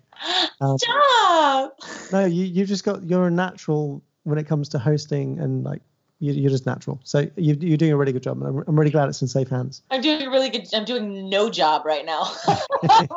Um, 0.61 0.79
Stop! 0.79 1.79
no, 2.13 2.25
you 2.25 2.45
you've 2.45 2.69
just 2.69 2.85
got 2.85 3.05
you're 3.05 3.27
a 3.27 3.31
natural 3.31 4.03
when 4.25 4.39
it 4.39 4.47
comes 4.47 4.69
to 4.71 4.79
hosting, 4.79 5.39
and 5.39 5.65
like 5.65 5.83
you, 6.19 6.33
you're 6.33 6.51
just 6.51 6.67
natural. 6.67 7.01
So 7.05 7.31
you, 7.37 7.57
you're 7.61 7.77
doing 7.77 7.93
a 7.93 7.97
really 7.97 8.13
good 8.13 8.23
job, 8.23 8.39
and 8.39 8.47
I'm, 8.47 8.65
I'm 8.67 8.79
really 8.79 8.91
glad 8.91 9.09
it's 9.09 9.23
in 9.23 9.29
safe 9.29 9.49
hands. 9.49 9.83
I'm 9.91 10.01
doing 10.01 10.23
a 10.23 10.31
really 10.31 10.51
good. 10.51 10.67
I'm 10.75 10.85
doing 10.85 11.29
no 11.29 11.51
job 11.51 11.85
right 11.85 12.05
now. 12.05 12.33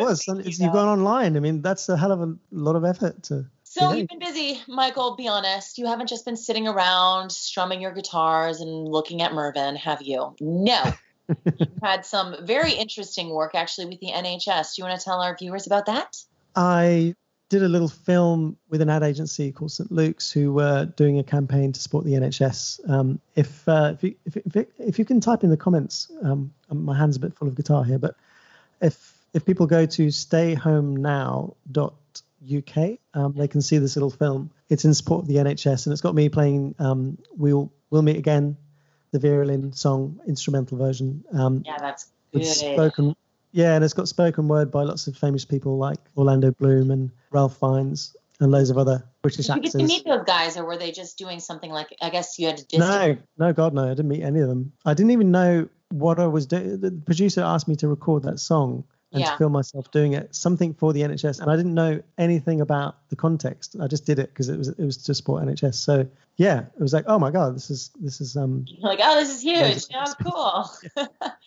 Well, 0.00 0.10
it's, 0.10 0.28
it's, 0.28 0.60
you've 0.60 0.72
gone 0.72 0.86
online. 0.86 1.36
I 1.36 1.40
mean, 1.40 1.60
that's 1.60 1.88
a 1.88 1.96
hell 1.96 2.12
of 2.12 2.20
a 2.20 2.36
lot 2.52 2.76
of 2.76 2.84
effort 2.84 3.20
to. 3.24 3.46
So 3.64 3.92
you've 3.92 4.06
been 4.06 4.20
busy, 4.20 4.62
Michael. 4.68 5.16
Be 5.16 5.26
honest. 5.26 5.76
You 5.76 5.86
haven't 5.86 6.06
just 6.06 6.24
been 6.24 6.36
sitting 6.36 6.68
around 6.68 7.32
strumming 7.32 7.80
your 7.80 7.90
guitars 7.90 8.60
and 8.60 8.86
looking 8.86 9.22
at 9.22 9.32
Mervyn, 9.34 9.74
have 9.74 10.00
you? 10.00 10.36
No. 10.40 10.92
Had 11.82 12.06
some 12.06 12.36
very 12.42 12.72
interesting 12.72 13.30
work 13.30 13.54
actually 13.54 13.86
with 13.86 14.00
the 14.00 14.12
NHS. 14.12 14.74
Do 14.74 14.82
you 14.82 14.88
want 14.88 14.98
to 14.98 15.04
tell 15.04 15.20
our 15.20 15.36
viewers 15.36 15.66
about 15.66 15.86
that? 15.86 16.16
I 16.54 17.14
did 17.48 17.62
a 17.62 17.68
little 17.68 17.88
film 17.88 18.56
with 18.68 18.82
an 18.82 18.90
ad 18.90 19.02
agency 19.02 19.52
called 19.52 19.72
St 19.72 19.90
Luke's, 19.90 20.30
who 20.30 20.52
were 20.52 20.84
doing 20.96 21.18
a 21.18 21.24
campaign 21.24 21.72
to 21.72 21.80
support 21.80 22.04
the 22.04 22.12
NHS. 22.12 22.90
Um, 22.90 23.20
if, 23.36 23.66
uh, 23.68 23.94
if, 23.94 24.02
you, 24.02 24.14
if, 24.26 24.36
if, 24.36 24.66
if 24.78 24.98
you 24.98 25.04
can 25.04 25.20
type 25.20 25.44
in 25.44 25.50
the 25.50 25.56
comments, 25.56 26.10
um, 26.22 26.52
um, 26.70 26.84
my 26.84 26.96
hand's 26.96 27.16
a 27.16 27.20
bit 27.20 27.34
full 27.34 27.48
of 27.48 27.54
guitar 27.54 27.84
here, 27.84 27.98
but 27.98 28.16
if 28.80 29.14
if 29.34 29.44
people 29.44 29.66
go 29.66 29.84
to 29.84 30.06
stayhomenow.uk, 30.06 32.98
um, 33.14 33.34
they 33.36 33.48
can 33.48 33.60
see 33.60 33.78
this 33.78 33.96
little 33.96 34.10
film. 34.10 34.50
It's 34.68 34.84
in 34.84 34.94
support 34.94 35.22
of 35.22 35.28
the 35.28 35.36
NHS, 35.36 35.86
and 35.86 35.92
it's 35.92 36.00
got 36.00 36.14
me 36.14 36.28
playing 36.28 36.74
um, 36.78 37.18
"We'll 37.36 37.72
We'll 37.90 38.02
Meet 38.02 38.16
Again," 38.16 38.56
the 39.12 39.18
Lynn 39.18 39.72
song 39.72 40.20
instrumental 40.26 40.78
version. 40.78 41.24
Um, 41.32 41.62
Yeah, 41.64 41.76
that's 41.78 42.10
good. 42.32 42.44
spoken 42.44 43.16
yeah 43.52 43.74
and 43.74 43.82
it's 43.82 43.94
got 43.94 44.06
spoken 44.08 44.46
word 44.48 44.70
by 44.70 44.82
lots 44.82 45.06
of 45.06 45.16
famous 45.16 45.44
people 45.44 45.78
like 45.78 45.98
orlando 46.16 46.50
bloom 46.50 46.90
and 46.90 47.10
ralph 47.30 47.58
fiennes 47.58 48.14
and 48.40 48.52
loads 48.52 48.70
of 48.70 48.76
other 48.78 49.02
british 49.22 49.48
actors. 49.48 49.72
Did 49.72 49.80
you 49.82 49.88
get 49.88 50.02
to 50.02 50.10
meet 50.10 50.18
those 50.18 50.26
guys, 50.26 50.56
or 50.56 50.64
were 50.64 50.76
they 50.76 50.92
just 50.92 51.18
doing 51.18 51.40
something 51.40 51.70
like? 51.72 51.88
I 52.00 52.10
guess 52.10 52.38
you 52.38 52.46
had 52.46 52.58
to. 52.58 52.78
No 52.78 53.16
no 53.38 53.52
god 53.52 53.74
no 53.74 53.86
i 53.86 53.88
didn't 53.90 54.08
meet 54.08 54.22
any 54.22 54.40
of 54.40 54.48
them 54.48 54.72
i 54.84 54.94
didn't 54.94 55.12
even 55.12 55.30
know 55.30 55.68
what 55.90 56.20
i 56.20 56.26
was 56.26 56.46
doing 56.46 56.80
the 56.80 56.90
producer 57.06 57.40
asked 57.42 57.66
me 57.66 57.76
to 57.76 57.88
record 57.88 58.22
that 58.24 58.38
song 58.38 58.84
and 59.12 59.20
Yeah. 59.20 59.30
to 59.32 59.38
feel 59.38 59.48
myself 59.48 59.90
doing 59.90 60.12
it 60.12 60.34
something 60.34 60.74
for 60.74 60.92
the 60.92 61.00
nhs 61.02 61.40
and 61.40 61.50
i 61.50 61.56
didn't 61.56 61.74
know 61.74 62.00
anything 62.18 62.60
about 62.60 62.96
the 63.08 63.16
context 63.16 63.76
i 63.80 63.86
just 63.86 64.04
did 64.04 64.18
it 64.18 64.28
because 64.28 64.48
it 64.48 64.58
was 64.58 64.68
it 64.68 64.78
was 64.84 64.96
to 64.98 65.14
support 65.14 65.44
nhs 65.44 65.74
so 65.74 66.06
yeah 66.36 66.60
it 66.60 66.80
was 66.80 66.92
like 66.92 67.04
oh 67.08 67.18
my 67.18 67.30
god 67.30 67.54
this 67.54 67.70
is 67.70 67.90
this 68.00 68.20
is 68.20 68.36
um 68.36 68.64
You're 68.68 68.90
like, 68.90 69.00
oh, 69.02 69.14
this 69.18 69.30
is 69.34 69.40
huge. 69.42 69.84
Yeah, 69.90 70.04
cool. 70.22 70.70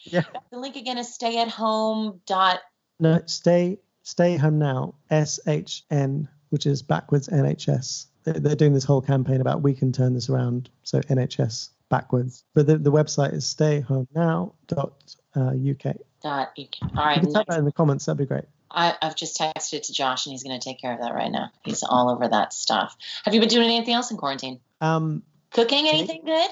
Yeah. 0.06 0.24
The 0.52 0.58
link 0.58 0.76
again 0.76 0.98
is 0.98 1.14
stay 1.14 1.40
at 1.40 1.48
home 1.50 2.20
dot. 2.26 2.60
No, 3.00 3.22
stay 3.26 3.78
stay 4.04 4.36
home 4.38 4.58
now. 4.60 4.96
SHN, 5.12 6.28
which 6.50 6.66
is 6.66 6.82
backwards 6.82 7.30
NHS. 7.30 8.08
They're, 8.24 8.34
they're 8.34 8.56
doing 8.56 8.74
this 8.74 8.84
whole 8.84 9.02
campaign 9.02 9.40
about 9.42 9.62
we 9.62 9.74
can 9.74 9.92
turn 9.92 10.14
this 10.14 10.30
around. 10.30 10.70
So 10.84 11.00
NHS 11.02 11.70
backwards. 11.90 12.44
But 12.54 12.68
the, 12.68 12.78
the 12.78 12.92
website 12.92 13.34
is 13.34 13.46
stayhomenow.uk. 13.46 14.54
Dot. 14.68 15.16
UK. 15.36 15.96
All 16.24 16.48
You 16.56 16.68
right. 16.96 17.20
can 17.20 17.34
type 17.34 17.48
that 17.48 17.60
in 17.60 17.66
the 17.66 17.72
comments. 17.72 18.06
That'd 18.06 18.18
be 18.20 18.26
great. 18.26 18.46
I, 18.70 18.96
I've 19.02 19.16
just 19.16 19.38
texted 19.38 19.74
it 19.74 19.84
to 19.84 19.94
Josh, 19.94 20.26
and 20.26 20.32
he's 20.32 20.44
going 20.44 20.58
to 20.58 20.64
take 20.64 20.80
care 20.80 20.94
of 20.94 21.00
that 21.02 21.14
right 21.14 21.32
now. 21.32 21.52
He's 21.64 21.84
all 21.84 22.10
over 22.10 22.28
that 22.28 22.54
stuff. 22.54 22.96
Have 23.26 23.34
you 23.34 23.40
been 23.40 23.50
doing 23.50 23.66
anything 23.70 23.94
else 23.94 24.12
in 24.12 24.18
quarantine? 24.18 24.60
Um, 24.80 25.24
Cooking 25.52 25.88
anything 25.90 26.22
good? 26.26 26.50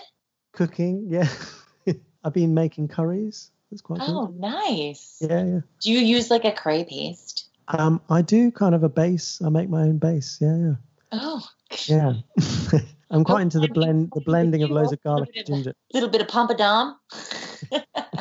cooking, 0.51 1.05
yeah. 1.07 1.27
I've 2.23 2.33
been 2.33 2.53
making 2.53 2.89
curries. 2.89 3.51
That's 3.71 3.81
quite 3.81 4.01
Oh, 4.03 4.25
good. 4.27 4.39
nice. 4.39 5.17
Yeah, 5.21 5.45
yeah. 5.45 5.59
Do 5.79 5.91
you 5.91 5.99
use 5.99 6.29
like 6.29 6.43
a 6.43 6.51
curry 6.51 6.83
paste? 6.83 7.47
Um, 7.69 8.01
I 8.09 8.21
do 8.21 8.51
kind 8.51 8.75
of 8.75 8.83
a 8.83 8.89
base. 8.89 9.41
I 9.45 9.47
make 9.49 9.69
my 9.69 9.83
own 9.83 9.99
base. 9.99 10.37
Yeah, 10.41 10.57
yeah. 10.57 10.73
Oh, 11.13 11.47
Yeah. 11.85 12.13
I'm 13.11 13.23
quite 13.23 13.41
into 13.43 13.59
the 13.59 13.67
blend, 13.69 14.11
the 14.13 14.21
blending 14.21 14.61
of 14.63 14.69
loads 14.71 14.91
of 14.91 15.01
garlic 15.01 15.29
and 15.35 15.45
ginger. 15.45 15.73
little 15.93 16.09
bit 16.09 16.21
of 16.21 16.27
pompadom. 16.27 16.95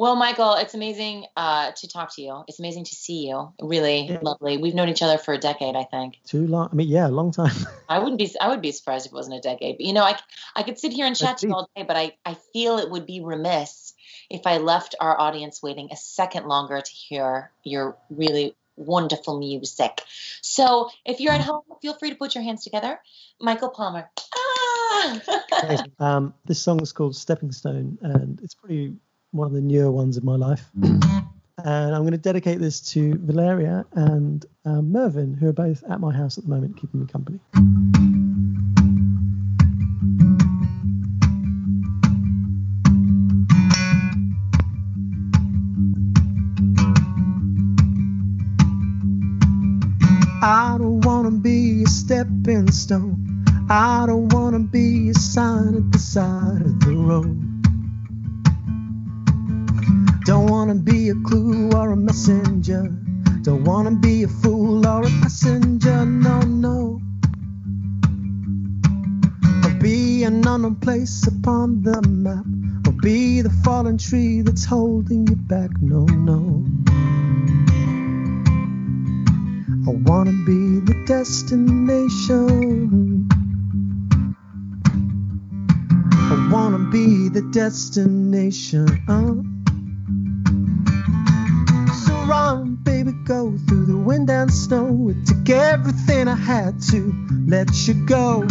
well, 0.00 0.16
Michael, 0.16 0.54
it's 0.54 0.72
amazing 0.72 1.26
uh, 1.36 1.72
to 1.72 1.86
talk 1.86 2.14
to 2.16 2.22
you. 2.22 2.42
It's 2.48 2.58
amazing 2.58 2.84
to 2.84 2.94
see 2.94 3.28
you. 3.28 3.52
Really 3.60 4.06
Yeah. 4.06 4.20
lovely. 4.22 4.56
We've 4.56 4.74
known 4.74 4.88
each 4.88 5.02
other 5.02 5.18
for 5.18 5.34
a 5.34 5.38
decade, 5.38 5.76
I 5.76 5.84
think. 5.84 6.20
Too 6.24 6.46
long. 6.46 6.70
I 6.72 6.74
mean, 6.74 6.88
yeah, 6.88 7.06
a 7.06 7.08
long 7.08 7.32
time. 7.32 7.52
I 7.90 7.98
wouldn't 7.98 8.16
be. 8.18 8.34
I 8.40 8.48
would 8.48 8.62
be 8.62 8.72
surprised 8.72 9.04
if 9.04 9.12
it 9.12 9.14
wasn't 9.14 9.36
a 9.36 9.42
decade. 9.42 9.76
But 9.76 9.84
you 9.84 9.92
know, 9.92 10.02
I 10.02 10.18
I 10.56 10.62
could 10.62 10.78
sit 10.78 10.94
here 10.94 11.04
and 11.04 11.14
chat 11.14 11.36
to 11.38 11.48
you 11.48 11.52
all 11.52 11.68
day, 11.76 11.82
but 11.82 11.98
I 11.98 12.16
I 12.24 12.32
feel 12.54 12.78
it 12.78 12.90
would 12.90 13.04
be 13.04 13.20
remiss 13.20 13.92
if 14.30 14.46
I 14.46 14.56
left 14.56 14.94
our 15.00 15.20
audience 15.20 15.62
waiting 15.62 15.90
a 15.92 15.96
second 15.96 16.46
longer 16.46 16.80
to 16.80 16.92
hear 16.92 17.50
your 17.62 17.98
really 18.08 18.56
wonderful 18.76 19.38
music. 19.38 20.00
So 20.40 20.88
if 21.04 21.20
you're 21.20 21.34
at 21.34 21.42
home, 21.42 21.60
feel 21.82 21.92
free 21.92 22.08
to 22.08 22.16
put 22.16 22.34
your 22.34 22.42
hands 22.42 22.64
together. 22.64 22.98
Michael 23.38 23.68
Palmer. 23.68 24.08
Ah! 24.34 25.20
Um, 25.98 26.34
this 26.46 26.58
song 26.58 26.80
is 26.80 26.92
called 26.92 27.14
Stepping 27.14 27.52
Stone, 27.52 27.98
and 28.00 28.40
it's 28.42 28.54
probably 28.54 28.96
one 29.32 29.46
of 29.46 29.52
the 29.52 29.60
newer 29.60 29.90
ones 29.90 30.16
in 30.16 30.24
my 30.24 30.36
life. 30.36 30.70
And 31.62 31.94
I'm 31.94 32.02
going 32.02 32.12
to 32.12 32.18
dedicate 32.18 32.58
this 32.58 32.80
to 32.92 33.18
Valeria 33.18 33.84
and 33.92 34.44
um, 34.64 34.92
Mervyn, 34.92 35.34
who 35.34 35.48
are 35.48 35.52
both 35.52 35.84
at 35.90 36.00
my 36.00 36.10
house 36.10 36.38
at 36.38 36.44
the 36.44 36.50
moment, 36.50 36.76
keeping 36.76 37.00
me 37.00 37.06
company. 37.06 37.38
I 50.42 50.78
don't 50.78 51.04
wanna 51.04 51.30
be 51.32 51.82
a 51.82 51.86
stepping 51.86 52.70
stone. 52.70 53.44
I 53.68 54.06
don't 54.06 54.32
wanna 54.32 54.60
be 54.60 55.10
a 55.10 55.14
sign 55.14 55.74
at 55.74 55.92
the 55.92 55.98
side 55.98 56.62
of 56.62 56.80
the 56.80 56.92
road. 56.92 57.39
Don't 60.24 60.48
wanna 60.48 60.74
be 60.74 61.08
a 61.08 61.14
clue 61.14 61.70
or 61.72 61.92
a 61.92 61.96
messenger. 61.96 62.94
Don't 63.42 63.64
wanna 63.64 63.92
be 63.92 64.24
a 64.24 64.28
fool 64.28 64.86
or 64.86 65.00
a 65.00 65.10
passenger. 65.22 66.04
No, 66.04 66.40
no. 66.40 67.00
Or 69.64 69.70
be 69.80 70.24
an 70.24 70.46
unknown 70.46 70.76
place 70.76 71.26
upon 71.26 71.82
the 71.82 72.02
map. 72.02 72.44
Or 72.86 72.92
be 72.92 73.40
the 73.40 73.48
fallen 73.64 73.96
tree 73.96 74.42
that's 74.42 74.66
holding 74.66 75.26
you 75.26 75.36
back. 75.36 75.70
No, 75.80 76.04
no. 76.04 76.66
I 79.88 79.90
wanna 79.90 80.32
be 80.44 80.80
the 80.80 81.02
destination. 81.06 83.26
I 86.12 86.50
wanna 86.52 86.90
be 86.90 87.30
the 87.30 87.42
destination. 87.52 88.86
Uh. 89.08 89.59
Run, 92.30 92.76
baby, 92.84 93.10
go 93.24 93.58
through 93.66 93.86
the 93.86 93.96
wind 93.96 94.30
and 94.30 94.54
snow. 94.54 95.08
It 95.08 95.26
took 95.26 95.50
everything 95.50 96.28
I 96.28 96.36
had 96.36 96.80
to 96.90 97.12
let 97.48 97.88
you 97.88 98.06
go. 98.06 98.46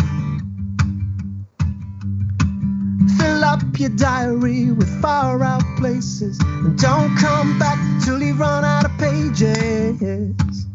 Fill 3.17 3.43
up 3.45 3.61
your 3.79 3.91
diary 3.91 4.71
with 4.73 5.01
far 5.01 5.41
out 5.41 5.63
places 5.77 6.37
and 6.41 6.77
don't 6.77 7.15
come 7.15 7.57
back 7.57 7.79
till 8.03 8.21
you 8.21 8.33
run 8.33 8.65
out 8.65 8.83
of 8.83 8.97
pages. 8.97 10.65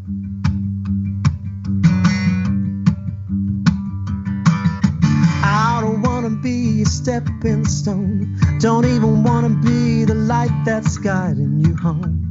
I 5.43 5.77
don't 5.79 6.01
wanna 6.01 6.31
be 6.31 6.81
a 6.81 6.85
stepping 6.87 7.65
stone. 7.65 8.39
Don't 8.59 8.85
even 8.85 9.23
wanna 9.23 9.49
be 9.49 10.05
the 10.05 10.15
light 10.15 10.63
that's 10.65 10.97
guiding 10.97 11.59
you 11.59 11.75
home. 11.75 12.24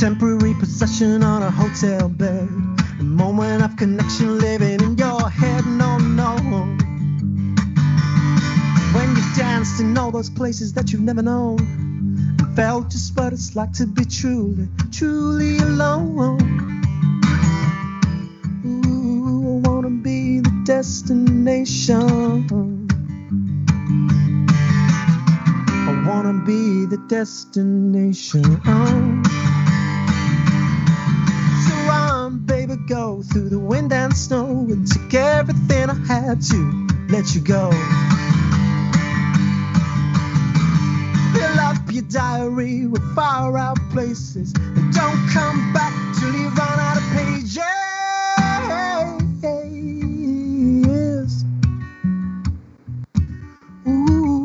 Temporary 0.00 0.52
possession 0.54 1.22
on 1.22 1.42
a 1.42 1.50
hotel 1.50 2.08
bed. 2.08 2.48
A 2.98 3.02
moment 3.02 3.62
of 3.62 3.76
connection 3.76 4.38
living 4.38 4.82
in 4.82 4.98
your 4.98 5.30
head. 5.30 5.64
No, 5.66 5.96
no. 5.96 6.36
When 8.92 9.16
you've 9.16 9.36
danced 9.36 9.80
in 9.80 9.96
all 9.96 10.10
those 10.10 10.28
places 10.28 10.74
that 10.74 10.92
you've 10.92 11.00
never 11.00 11.22
known. 11.22 11.60
And 12.38 12.54
felt 12.54 12.90
just 12.90 13.16
what 13.16 13.32
it's 13.32 13.56
like 13.56 13.72
to 13.74 13.86
be 13.86 14.04
truly, 14.04 14.68
truly 14.92 15.56
alone. 15.58 16.40
Ooh, 18.66 19.62
I 19.64 19.68
wanna 19.68 19.90
be 19.90 20.40
the 20.40 20.62
destination. 20.64 22.46
I 25.88 26.04
wanna 26.06 26.44
be 26.44 26.84
the 26.84 26.98
destination. 27.08 28.60
Go 32.86 33.20
through 33.22 33.48
the 33.48 33.58
wind 33.58 33.92
and 33.92 34.16
snow. 34.16 34.66
It 34.68 34.86
took 34.86 35.12
everything 35.14 35.90
I 35.90 35.94
had 36.06 36.40
to 36.42 36.86
let 37.10 37.34
you 37.34 37.40
go. 37.40 37.70
Fill 41.32 41.60
up 41.60 41.76
your 41.90 42.04
diary 42.04 42.86
with 42.86 43.02
far 43.14 43.58
out 43.58 43.78
places. 43.90 44.54
And 44.54 44.92
don't 44.92 45.28
come 45.30 45.72
back 45.72 45.92
till 46.18 46.32
you 46.32 46.48
run 46.50 46.78
out 46.78 46.96
of 46.96 47.02
pages. 47.12 47.58
Ooh. 53.88 54.36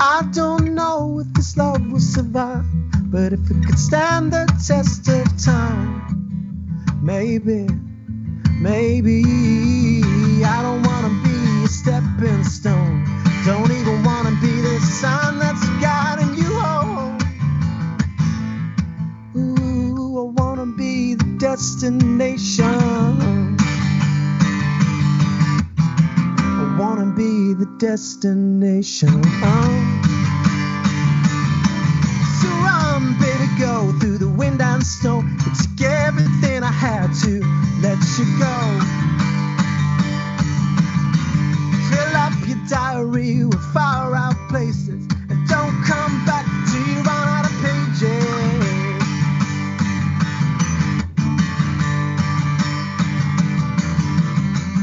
I 0.00 0.22
don't 0.32 0.74
know 0.74 1.20
if 1.20 1.32
this 1.34 1.56
love 1.56 1.90
will 1.90 1.98
survive, 1.98 2.64
but 3.14 3.32
if 3.32 3.48
it 3.48 3.64
could 3.64 3.78
stand 3.78 4.32
the 4.32 4.44
test 4.66 5.06
of 5.06 5.24
time, 5.40 6.02
maybe, 7.00 7.64
maybe 8.60 9.22
I 10.44 10.60
don't 10.62 10.82
wanna 10.82 11.10
be 11.22 11.64
a 11.64 11.68
stepping 11.68 12.42
stone. 12.42 13.04
Don't 13.46 13.70
even 13.70 14.02
wanna 14.02 14.32
be 14.42 14.50
the 14.60 14.80
sign 14.80 15.38
that's 15.38 15.64
guiding 15.80 16.34
you 16.34 16.50
home. 16.58 17.16
Ooh, 19.36 20.18
I 20.18 20.42
wanna 20.42 20.66
be 20.66 21.14
the 21.14 21.36
destination. 21.38 22.64
I 26.58 26.76
wanna 26.80 27.12
be 27.14 27.54
the 27.54 27.66
destination. 27.78 29.22
So 29.22 30.03
wind 34.36 34.60
and 34.60 34.82
snow. 34.82 35.22
It 35.24 35.54
took 35.54 35.80
everything 35.80 36.62
I 36.62 36.72
had 36.72 37.12
to 37.24 37.40
let 37.80 37.98
you 38.18 38.26
go. 38.38 38.56
Fill 41.90 42.16
up 42.16 42.34
your 42.46 42.58
diary 42.68 43.44
with 43.44 43.64
far 43.72 44.14
out 44.14 44.36
places. 44.48 45.06
And 45.28 45.48
don't 45.48 45.82
come 45.84 46.24
back 46.26 46.46
till 46.70 46.86
you 46.86 47.02
run 47.02 47.28
out 47.28 47.44
of 47.44 47.54
pages. 47.62 48.54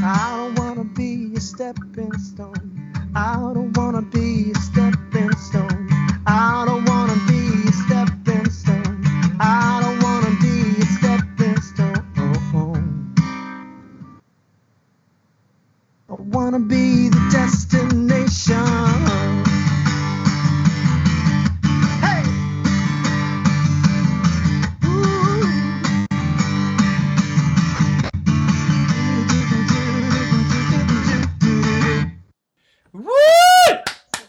I 0.04 0.34
don't 0.36 0.58
wanna 0.58 0.84
be 0.84 1.32
a 1.36 1.40
stepping 1.40 2.12
stone. 2.18 2.92
I 3.14 3.34
don't 3.54 3.76
wanna 3.76 4.02
be 4.02 4.52
wanna 16.32 16.58
be 16.58 17.10
the 17.10 17.28
destination. 17.30 18.56
Hey! 22.00 22.22
Ooh. 24.86 25.42
Woo! 32.92 33.02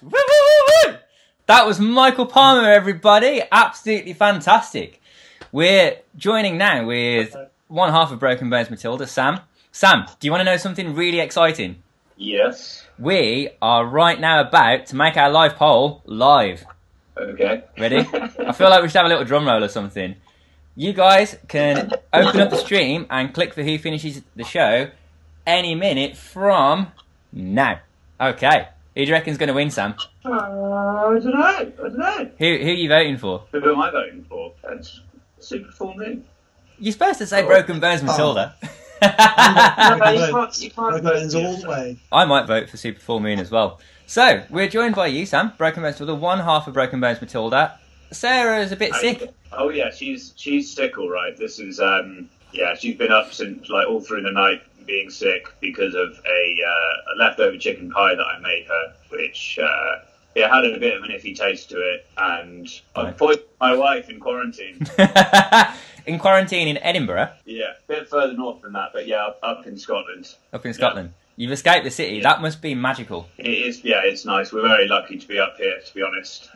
Woo, 0.01 0.11
woo, 0.11 0.11
woo, 0.11 0.61
woo! 0.85 0.97
That 1.45 1.65
was 1.65 1.79
Michael 1.79 2.25
Palmer, 2.25 2.69
everybody. 2.69 3.43
Absolutely 3.49 4.11
fantastic. 4.13 5.01
We're 5.53 5.99
joining 6.17 6.57
now 6.57 6.85
with 6.85 7.33
one 7.69 7.91
half 7.91 8.11
of 8.11 8.19
Broken 8.19 8.49
Bones 8.49 8.69
Matilda, 8.69 9.07
Sam. 9.07 9.39
Sam, 9.71 10.05
do 10.19 10.27
you 10.27 10.31
want 10.31 10.41
to 10.41 10.45
know 10.45 10.57
something 10.57 10.93
really 10.93 11.21
exciting? 11.21 11.81
Yes. 12.17 12.85
We 12.99 13.49
are 13.61 13.85
right 13.85 14.19
now 14.19 14.41
about 14.41 14.87
to 14.87 14.95
make 14.95 15.17
our 15.17 15.29
live 15.29 15.55
poll 15.55 16.01
live. 16.05 16.63
Okay. 17.17 17.63
Ready? 17.77 17.97
I 18.39 18.51
feel 18.53 18.69
like 18.69 18.81
we 18.81 18.89
should 18.89 18.97
have 18.97 19.05
a 19.05 19.09
little 19.09 19.25
drum 19.25 19.47
roll 19.47 19.63
or 19.63 19.67
something. 19.67 20.15
You 20.75 20.93
guys 20.93 21.37
can 21.47 21.91
open 22.11 22.41
up 22.41 22.49
the 22.49 22.57
stream 22.57 23.05
and 23.09 23.33
click 23.33 23.53
for 23.53 23.61
who 23.63 23.77
finishes 23.77 24.21
the 24.35 24.43
show 24.43 24.89
any 25.45 25.75
minute 25.75 26.17
from 26.17 26.91
now. 27.31 27.79
Okay. 28.19 28.67
Who 28.95 29.01
do 29.01 29.07
you 29.07 29.13
reckon's 29.13 29.37
going 29.37 29.47
to 29.47 29.53
win, 29.53 29.71
Sam? 29.71 29.95
Uh, 30.23 30.31
I 30.31 31.19
don't 31.19 31.25
know. 31.25 31.43
I 31.43 31.63
don't 31.63 31.97
know. 31.97 32.29
Who 32.37 32.45
who 32.57 32.69
are 32.69 32.73
you 32.73 32.89
voting 32.89 33.17
for? 33.17 33.43
Who 33.51 33.71
am 33.71 33.81
I 33.81 33.91
voting 33.91 34.25
for? 34.29 34.53
That's 34.63 35.01
super 35.39 35.71
full 35.71 35.95
moon. 35.95 36.25
You're 36.79 36.93
supposed 36.93 37.19
to 37.19 37.27
say 37.27 37.43
Broken 37.43 37.79
Bones 37.79 38.03
Matilda. 38.03 38.55
Broken 38.59 38.77
no, 39.03 40.11
you 40.11 40.31
can't. 40.31 40.61
You 40.61 40.69
can't. 40.71 41.05
All 41.35 41.57
the 41.57 41.65
way. 41.67 41.97
I 42.11 42.25
might 42.25 42.45
vote 42.47 42.69
for 42.69 42.77
Super 42.77 42.99
Full 42.99 43.19
Moon 43.19 43.39
as 43.39 43.51
well. 43.51 43.79
So 44.05 44.43
we're 44.49 44.67
joined 44.67 44.95
by 44.95 45.07
you, 45.07 45.25
Sam. 45.25 45.53
Broken 45.57 45.81
Bones 45.83 45.95
Matilda, 45.99 46.15
one 46.15 46.39
half 46.39 46.67
of 46.67 46.73
Broken 46.73 46.99
Bones 46.99 47.21
Matilda. 47.21 47.79
Sarah 48.11 48.61
is 48.61 48.71
a 48.71 48.75
bit 48.75 48.93
sick. 48.95 49.33
Oh 49.51 49.69
yeah, 49.69 49.91
she's 49.91 50.33
she's 50.35 50.71
sick, 50.73 50.97
all 50.97 51.09
right. 51.09 51.35
This 51.35 51.59
is 51.59 51.79
um 51.79 52.29
yeah, 52.51 52.75
she's 52.75 52.95
been 52.95 53.11
up 53.11 53.33
since 53.33 53.69
like 53.69 53.87
all 53.87 54.01
through 54.01 54.21
the 54.23 54.31
night 54.31 54.61
being 54.85 55.09
sick 55.09 55.47
because 55.61 55.95
of 55.95 56.09
a, 56.11 56.57
uh, 56.67 57.13
a 57.13 57.15
leftover 57.17 57.57
chicken 57.57 57.89
pie 57.89 58.13
that 58.15 58.25
I 58.25 58.37
made 58.39 58.65
her, 58.67 58.93
which 59.09 59.57
uh, 59.61 59.99
yeah 60.35 60.53
had 60.53 60.65
a 60.65 60.77
bit 60.77 60.95
of 60.97 61.03
an 61.03 61.09
iffy 61.09 61.35
taste 61.35 61.69
to 61.71 61.77
it, 61.77 62.05
and 62.17 62.67
I 62.95 63.03
Right. 63.05 63.17
poisoned 63.17 63.45
my 63.61 63.75
wife 63.75 64.09
in 64.09 64.19
quarantine. 64.19 64.85
in 66.05 66.19
quarantine 66.19 66.67
in 66.67 66.77
Edinburgh, 66.77 67.31
yeah, 67.45 67.73
a 67.83 67.87
bit 67.87 68.09
further 68.09 68.33
north 68.33 68.61
than 68.61 68.73
that, 68.73 68.89
but 68.93 69.07
yeah, 69.07 69.25
up, 69.25 69.39
up 69.43 69.67
in 69.67 69.77
Scotland. 69.77 70.35
up 70.51 70.65
in 70.65 70.73
Scotland. 70.73 71.13
You've 71.35 71.51
escaped 71.51 71.83
the 71.83 71.91
city. 71.91 72.17
Yeah. 72.17 72.23
That 72.23 72.41
must 72.41 72.61
be 72.61 72.75
magical. 72.75 73.27
It 73.37 73.47
is, 73.47 73.83
yeah, 73.83 74.01
it's 74.03 74.23
nice. 74.23 74.53
We're 74.53 74.67
very 74.67 74.87
lucky 74.87 75.17
to 75.17 75.27
be 75.27 75.39
up 75.39 75.57
here, 75.57 75.79
to 75.83 75.93
be 75.93 76.03
honest. 76.03 76.49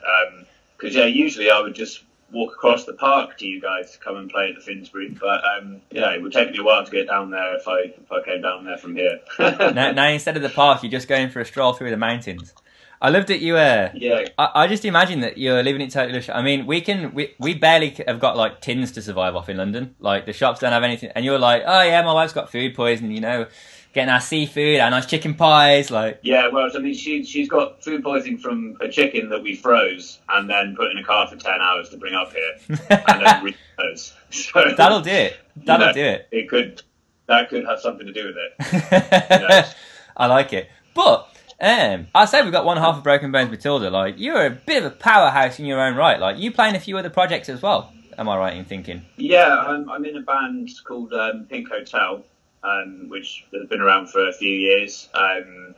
Because 0.77 0.95
yeah, 0.95 1.05
usually 1.05 1.49
I 1.49 1.59
would 1.59 1.73
just 1.73 2.03
walk 2.31 2.53
across 2.53 2.85
the 2.85 2.93
park 2.93 3.37
to 3.37 3.47
you 3.47 3.61
guys 3.61 3.91
to 3.93 3.99
come 3.99 4.17
and 4.17 4.29
play 4.29 4.49
at 4.49 4.55
the 4.55 4.61
Finsbury, 4.61 5.09
but 5.09 5.41
um, 5.45 5.81
yeah, 5.91 6.13
it 6.13 6.21
would 6.21 6.33
take 6.33 6.51
me 6.51 6.59
a 6.59 6.63
while 6.63 6.85
to 6.85 6.91
get 6.91 7.07
down 7.07 7.31
there 7.31 7.55
if 7.55 7.67
I 7.67 7.79
if 7.79 8.11
I 8.11 8.21
came 8.23 8.41
down 8.41 8.65
there 8.65 8.77
from 8.77 8.95
here. 8.95 9.19
now, 9.39 9.91
now 9.91 10.09
instead 10.09 10.35
of 10.35 10.43
the 10.43 10.49
park, 10.49 10.83
you're 10.83 10.91
just 10.91 11.07
going 11.07 11.29
for 11.29 11.39
a 11.39 11.45
stroll 11.45 11.73
through 11.73 11.89
the 11.89 11.97
mountains. 11.97 12.53
I 13.01 13.09
love 13.09 13.27
that 13.27 13.39
you 13.39 13.57
uh, 13.57 13.91
yeah, 13.93 14.25
I, 14.39 14.49
I 14.63 14.67
just 14.67 14.83
imagine 14.85 15.19
that 15.21 15.37
you're 15.37 15.61
living 15.61 15.81
it 15.81 15.91
totally. 15.91 16.13
lush. 16.15 16.29
I 16.29 16.41
mean, 16.41 16.65
we 16.65 16.81
can 16.81 17.13
we, 17.13 17.33
we 17.39 17.53
barely 17.53 17.91
have 18.07 18.19
got 18.19 18.35
like 18.35 18.61
tins 18.61 18.91
to 18.93 19.01
survive 19.01 19.35
off 19.35 19.49
in 19.49 19.57
London. 19.57 19.95
Like 19.99 20.25
the 20.25 20.33
shops 20.33 20.59
don't 20.61 20.71
have 20.71 20.83
anything, 20.83 21.11
and 21.15 21.23
you're 21.23 21.37
like, 21.39 21.63
oh 21.65 21.81
yeah, 21.83 22.01
my 22.01 22.13
wife's 22.13 22.33
got 22.33 22.51
food 22.51 22.73
poisoning. 22.75 23.11
You 23.11 23.21
know, 23.21 23.45
getting 23.93 24.09
our 24.11 24.19
seafood, 24.19 24.79
our 24.79 24.89
nice 24.89 25.05
chicken 25.05 25.35
pies. 25.35 25.91
Like, 25.91 26.19
Yeah, 26.23 26.47
well, 26.47 26.69
I 26.75 26.79
mean, 26.79 26.95
she 26.95 27.23
she's 27.23 27.47
got 27.47 27.83
food 27.83 28.03
poisoning 28.03 28.39
from 28.39 28.75
a 28.81 28.89
chicken 28.89 29.29
that 29.29 29.43
we 29.43 29.55
froze 29.55 30.19
and 30.29 30.49
then 30.49 30.75
put 30.75 30.89
in 30.91 30.97
a 30.97 31.03
car 31.03 31.27
for 31.27 31.35
ten 31.35 31.59
hours 31.61 31.89
to 31.89 31.97
bring 31.97 32.15
up 32.15 32.33
here, 32.33 32.53
and 32.89 33.21
then 33.25 33.53
refroze. 33.79 34.13
So 34.31 34.73
that'll 34.75 35.01
do 35.01 35.11
it. 35.11 35.37
That'll 35.65 35.87
Yeah. 35.87 35.93
do 35.93 36.03
it. 36.03 36.27
It 36.31 36.49
could 36.49 36.81
that 37.27 37.49
could 37.49 37.65
have 37.65 37.79
something 37.79 38.07
to 38.07 38.13
do 38.13 38.25
with 38.27 38.37
it. 38.37 39.65
I 40.17 40.25
like 40.25 40.53
it. 40.53 40.69
But 40.93 41.27
um, 41.59 42.07
I 42.13 42.25
say 42.25 42.43
we've 42.43 42.51
got 42.51 42.65
one 42.65 42.77
half 42.77 42.97
of 42.97 43.03
Broken 43.03 43.31
Bones 43.31 43.49
Matilda. 43.49 43.89
Like 43.89 44.15
you're 44.17 44.45
a 44.45 44.49
bit 44.49 44.83
of 44.83 44.91
a 44.91 44.95
powerhouse 44.95 45.59
in 45.59 45.65
your 45.65 45.81
own 45.81 45.95
right. 45.95 46.19
Like 46.19 46.37
you 46.37 46.51
playing 46.51 46.75
a 46.75 46.79
few 46.79 46.97
other 46.97 47.09
projects 47.09 47.49
as 47.49 47.61
well. 47.61 47.93
Am 48.17 48.27
I 48.27 48.37
right 48.37 48.55
in 48.55 48.65
thinking? 48.65 49.03
Yeah, 49.17 49.55
I'm, 49.55 49.89
I'm 49.89 50.03
in 50.03 50.17
a 50.17 50.21
band 50.21 50.71
called 50.83 51.13
um, 51.13 51.45
Pink 51.49 51.69
Hotel, 51.69 52.23
um, 52.63 53.09
which 53.09 53.45
has 53.53 53.67
been 53.67 53.79
around 53.79 54.09
for 54.09 54.27
a 54.27 54.33
few 54.33 54.49
years. 54.49 55.07
Um, 55.13 55.75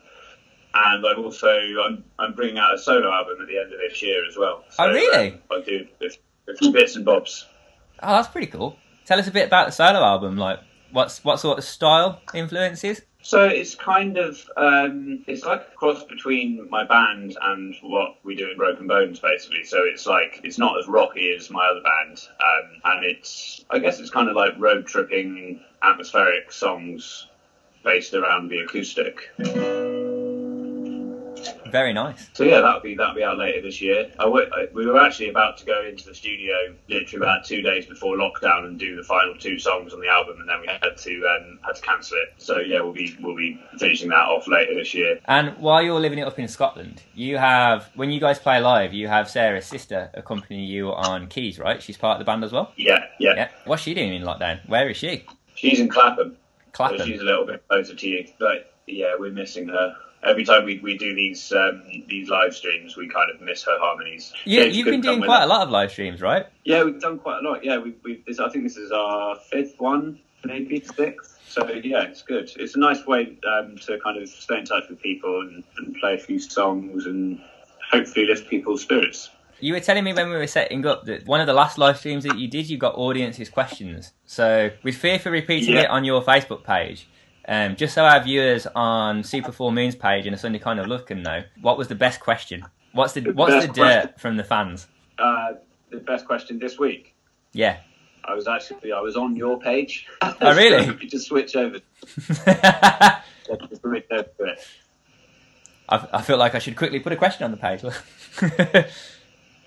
and 0.73 1.05
I'm 1.05 1.19
also 1.23 1.49
I'm, 1.49 2.03
I'm 2.17 2.33
bringing 2.33 2.57
out 2.57 2.73
a 2.73 2.77
solo 2.77 3.11
album 3.11 3.37
at 3.41 3.47
the 3.47 3.57
end 3.57 3.73
of 3.73 3.79
this 3.79 4.01
year 4.01 4.25
as 4.27 4.37
well. 4.37 4.63
Oh, 4.77 4.89
really? 4.89 5.33
um, 5.33 5.39
I 5.51 5.61
do 5.61 5.87
a 6.01 6.55
few 6.55 6.71
bits 6.71 6.95
and 6.95 7.03
bobs. 7.05 7.45
Oh, 8.01 8.15
that's 8.15 8.27
pretty 8.27 8.47
cool. 8.47 8.77
Tell 9.05 9.19
us 9.19 9.27
a 9.27 9.31
bit 9.31 9.47
about 9.47 9.67
the 9.67 9.71
solo 9.71 9.99
album. 9.99 10.37
Like 10.37 10.59
what's 10.91 11.23
what 11.23 11.39
sort 11.39 11.57
of 11.57 11.63
style 11.63 12.21
influences? 12.33 13.01
So 13.29 13.43
it's 13.43 13.75
kind 13.75 14.17
of 14.17 14.43
um, 14.57 15.21
it's 15.27 15.45
like 15.45 15.61
a 15.61 15.75
cross 15.75 16.03
between 16.03 16.67
my 16.71 16.83
band 16.83 17.37
and 17.39 17.75
what 17.83 18.15
we 18.23 18.33
do 18.33 18.49
in 18.49 18.57
Broken 18.57 18.87
Bones, 18.87 19.19
basically. 19.19 19.65
So 19.65 19.83
it's 19.83 20.07
like 20.07 20.41
it's 20.43 20.57
not 20.57 20.79
as 20.79 20.87
rocky 20.87 21.35
as 21.37 21.51
my 21.51 21.63
other 21.67 21.81
band, 21.81 22.27
um, 22.39 22.81
and 22.85 23.05
it's 23.05 23.63
I 23.69 23.77
guess 23.77 23.99
it's 23.99 24.09
kind 24.09 24.29
of 24.29 24.35
like 24.35 24.53
road 24.57 24.87
tripping, 24.87 25.59
atmospheric 25.83 26.51
songs 26.51 27.27
based 27.83 28.15
around 28.15 28.47
the 28.47 28.61
acoustic. 28.61 29.29
Very 31.71 31.93
nice. 31.93 32.29
So 32.34 32.43
yeah, 32.43 32.62
that'll 32.62 32.82
be 32.82 32.95
that'll 32.95 33.15
be 33.15 33.23
out 33.23 33.38
later 33.38 33.62
this 33.62 33.82
year. 33.82 34.12
I 34.19 34.23
w- 34.23 34.49
I- 34.53 34.67
we 34.73 34.86
were 34.86 34.99
actually 34.99 35.29
about 35.29 35.58
to 35.60 35.65
go 35.65 35.84
into 35.86 36.05
the 36.05 36.13
studio 36.15 36.55
literally 36.88 37.25
about 37.25 37.45
two 37.45 37.62
days 37.62 37.86
before 37.86 38.15
lockdown 38.17 38.65
and 38.65 38.79
do 38.79 38.95
the 38.95 39.03
final 39.03 39.36
two 39.38 39.58
songs 39.60 39.93
on 39.93 39.99
the 40.01 40.08
album, 40.08 40.39
and 40.39 40.49
then 40.49 40.62
we 40.62 40.67
had 40.67 40.97
to 40.97 41.25
um, 41.27 41.60
had 41.65 41.75
to 41.75 41.82
cancel 41.82 42.17
it. 42.17 42.34
So 42.41 42.60
yeah, 42.60 42.82
we'll 42.82 42.93
be 42.93 43.15
we'll 43.21 43.36
be 43.36 43.60
finishing 43.77 44.10
that 44.10 44.15
off 44.15 44.47
later 44.47 44.73
this 44.75 44.93
year. 44.93 45.19
And 45.25 45.58
while 45.58 45.82
you're 45.82 45.99
living 45.99 46.19
it 46.19 46.23
up 46.27 46.38
in 46.39 46.47
Scotland, 46.47 47.01
you 47.13 47.38
have 47.38 47.89
when 47.95 48.12
you 48.12 48.19
guys 48.19 48.39
play 48.39 48.60
live, 48.60 48.93
you 48.93 49.08
have 49.08 49.29
Sarah's 49.29 49.65
sister 49.65 50.10
accompany 50.13 50.65
you 50.65 50.89
on 50.91 51.27
keys, 51.27 51.60
right? 51.60 51.82
She's 51.82 51.97
part 51.97 52.15
of 52.15 52.19
the 52.19 52.25
band 52.25 52.43
as 52.43 52.51
well. 52.51 52.71
Yeah, 52.77 53.05
yeah. 53.19 53.34
Yeah. 53.36 53.49
What's 53.65 53.84
she 53.84 53.93
doing 53.93 54.13
in 54.13 54.23
lockdown? 54.23 54.67
Where 54.67 54.89
is 54.89 54.97
she? 54.97 55.25
She's 55.55 55.79
in 55.79 55.89
Clapham, 55.89 56.38
Clapham. 56.71 56.97
so 56.99 57.03
Clapham. 57.03 57.08
she's 57.08 57.21
a 57.21 57.25
little 57.25 57.45
bit 57.45 57.67
closer 57.67 57.93
to 57.95 58.08
you. 58.08 58.25
But 58.39 58.73
yeah, 58.88 59.13
we're 59.19 59.32
missing 59.32 59.67
her. 59.67 59.95
Every 60.21 60.43
time 60.43 60.65
we, 60.65 60.79
we 60.79 60.97
do 60.97 61.15
these 61.15 61.51
um, 61.53 61.82
these 62.08 62.29
live 62.29 62.53
streams, 62.53 62.97
we 62.97 63.08
kind 63.08 63.32
of 63.32 63.39
miss 63.41 63.63
her 63.63 63.77
harmonies. 63.79 64.34
James 64.45 64.75
you've 64.75 64.86
been 64.86 65.01
doing 65.01 65.21
quite 65.21 65.43
a 65.43 65.47
lot 65.47 65.62
of 65.62 65.69
live 65.69 65.91
streams, 65.91 66.21
right? 66.21 66.45
Yeah, 66.65 66.84
we've 66.84 66.99
done 66.99 67.19
quite 67.19 67.39
a 67.43 67.49
lot. 67.49 67.63
Yeah, 67.63 67.77
we've, 67.77 67.95
we've 68.03 68.25
this, 68.25 68.39
I 68.39 68.49
think 68.49 68.65
this 68.65 68.77
is 68.77 68.91
our 68.91 69.38
fifth 69.49 69.79
one, 69.79 70.19
maybe 70.43 70.82
sixth. 70.82 71.39
So 71.47 71.67
yeah, 71.69 72.03
it's 72.03 72.21
good. 72.21 72.51
It's 72.58 72.75
a 72.75 72.79
nice 72.79 73.05
way 73.08 73.38
um, 73.47 73.77
to 73.88 73.99
kind 74.03 74.21
of 74.21 74.27
stay 74.29 74.60
in 74.60 74.65
touch 74.65 74.84
with 74.89 75.01
people 75.01 75.41
and, 75.41 75.63
and 75.77 75.95
play 75.95 76.15
a 76.15 76.19
few 76.19 76.38
songs 76.39 77.05
and 77.05 77.41
hopefully 77.89 78.25
lift 78.25 78.49
people's 78.49 78.82
spirits. 78.82 79.29
You 79.62 79.73
were 79.73 79.79
telling 79.79 80.03
me 80.03 80.13
when 80.13 80.29
we 80.29 80.36
were 80.36 80.47
setting 80.47 80.86
up 80.86 81.05
that 81.05 81.25
one 81.25 81.41
of 81.41 81.47
the 81.47 81.53
last 81.53 81.77
live 81.77 81.97
streams 81.97 82.23
that 82.23 82.38
you 82.38 82.47
did, 82.47 82.69
you 82.69 82.77
got 82.77 82.95
audiences 82.95 83.49
questions. 83.49 84.13
So, 84.25 84.71
with 84.84 84.95
fear 84.95 85.19
for 85.19 85.32
repeating 85.32 85.75
Yeah. 85.75 85.82
it 85.82 85.89
on 85.89 86.05
your 86.05 86.21
Facebook 86.21 86.63
page, 86.63 87.08
um, 87.49 87.75
just 87.75 87.93
so 87.93 88.05
our 88.05 88.23
viewers 88.23 88.65
on 88.75 89.23
Super 89.23 89.51
Full 89.51 89.71
Moon's 89.71 89.95
page 89.95 90.25
and 90.25 90.33
a 90.33 90.38
Sunday 90.38 90.59
kind 90.59 90.79
of 90.79 90.88
look 90.88 91.07
can 91.07 91.21
know, 91.21 91.43
what 91.62 91.77
was 91.77 91.89
the 91.89 91.95
best 91.95 92.21
question? 92.21 92.65
What's 92.93 93.13
the 93.13 93.31
what's 93.31 93.65
the 93.65 93.71
dirt 93.71 93.73
question. 93.73 94.13
from 94.17 94.38
the 94.38 94.43
fans? 94.43 94.88
Uh, 95.17 95.53
the 95.89 95.97
best 95.97 96.25
question 96.25 96.59
this 96.59 96.79
week. 96.79 97.13
Yeah. 97.51 97.77
I 98.23 98.33
was 98.33 98.47
actually 98.47 98.93
I 98.93 99.01
was 99.01 99.17
on 99.17 99.35
your 99.35 99.59
page. 99.59 100.07
Oh, 100.21 100.35
really? 100.55 100.85
so 100.85 100.93
just 100.93 101.27
switch 101.27 101.55
over. 101.55 101.79
I, 102.29 103.21
Just 103.45 103.81
switch 103.81 104.05
over 104.12 104.23
to 104.23 104.43
it. 104.43 104.67
I 105.91 106.21
feel 106.21 106.38
like 106.38 106.53
I 106.53 106.59
should 106.59 106.75
quickly 106.75 106.99
put 106.99 107.12
a 107.12 107.15
question 107.15 107.43
on 107.45 107.51
the 107.51 107.57
page. 107.57 107.83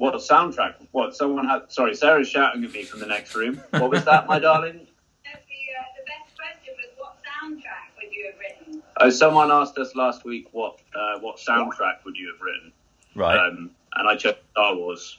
What 0.03 0.16
a 0.16 0.18
soundtrack? 0.18 0.75
What 0.90 1.14
someone 1.14 1.47
had? 1.47 1.71
Sorry, 1.71 1.95
Sarah's 1.95 2.29
shouting 2.29 2.64
at 2.64 2.73
me 2.73 2.83
from 2.83 2.99
the 2.99 3.07
next 3.07 3.37
room. 3.37 3.62
What 3.71 3.88
was 3.88 4.05
that, 4.05 4.27
my 4.27 4.40
darling? 4.40 4.73
The, 4.73 5.31
uh, 5.31 5.85
the 5.97 6.05
best 6.11 6.37
question 6.37 6.75
was 6.77 6.90
what 6.97 7.18
soundtrack 7.23 7.95
would 8.03 8.12
you 8.12 8.27
have 8.27 8.82
Oh, 9.01 9.11
someone 9.11 9.51
asked 9.51 9.79
us 9.79 9.95
last 9.97 10.25
week 10.25 10.49
what 10.53 10.79
uh, 10.95 11.19
what 11.21 11.39
soundtrack 11.39 12.05
would 12.05 12.17
you 12.17 12.33
have 12.33 12.41
written, 12.41 12.73
right. 13.15 13.39
um, 13.39 13.71
and 13.97 14.09
I 14.09 14.17
chose 14.17 14.35
Star 14.53 14.75
Wars. 14.77 15.19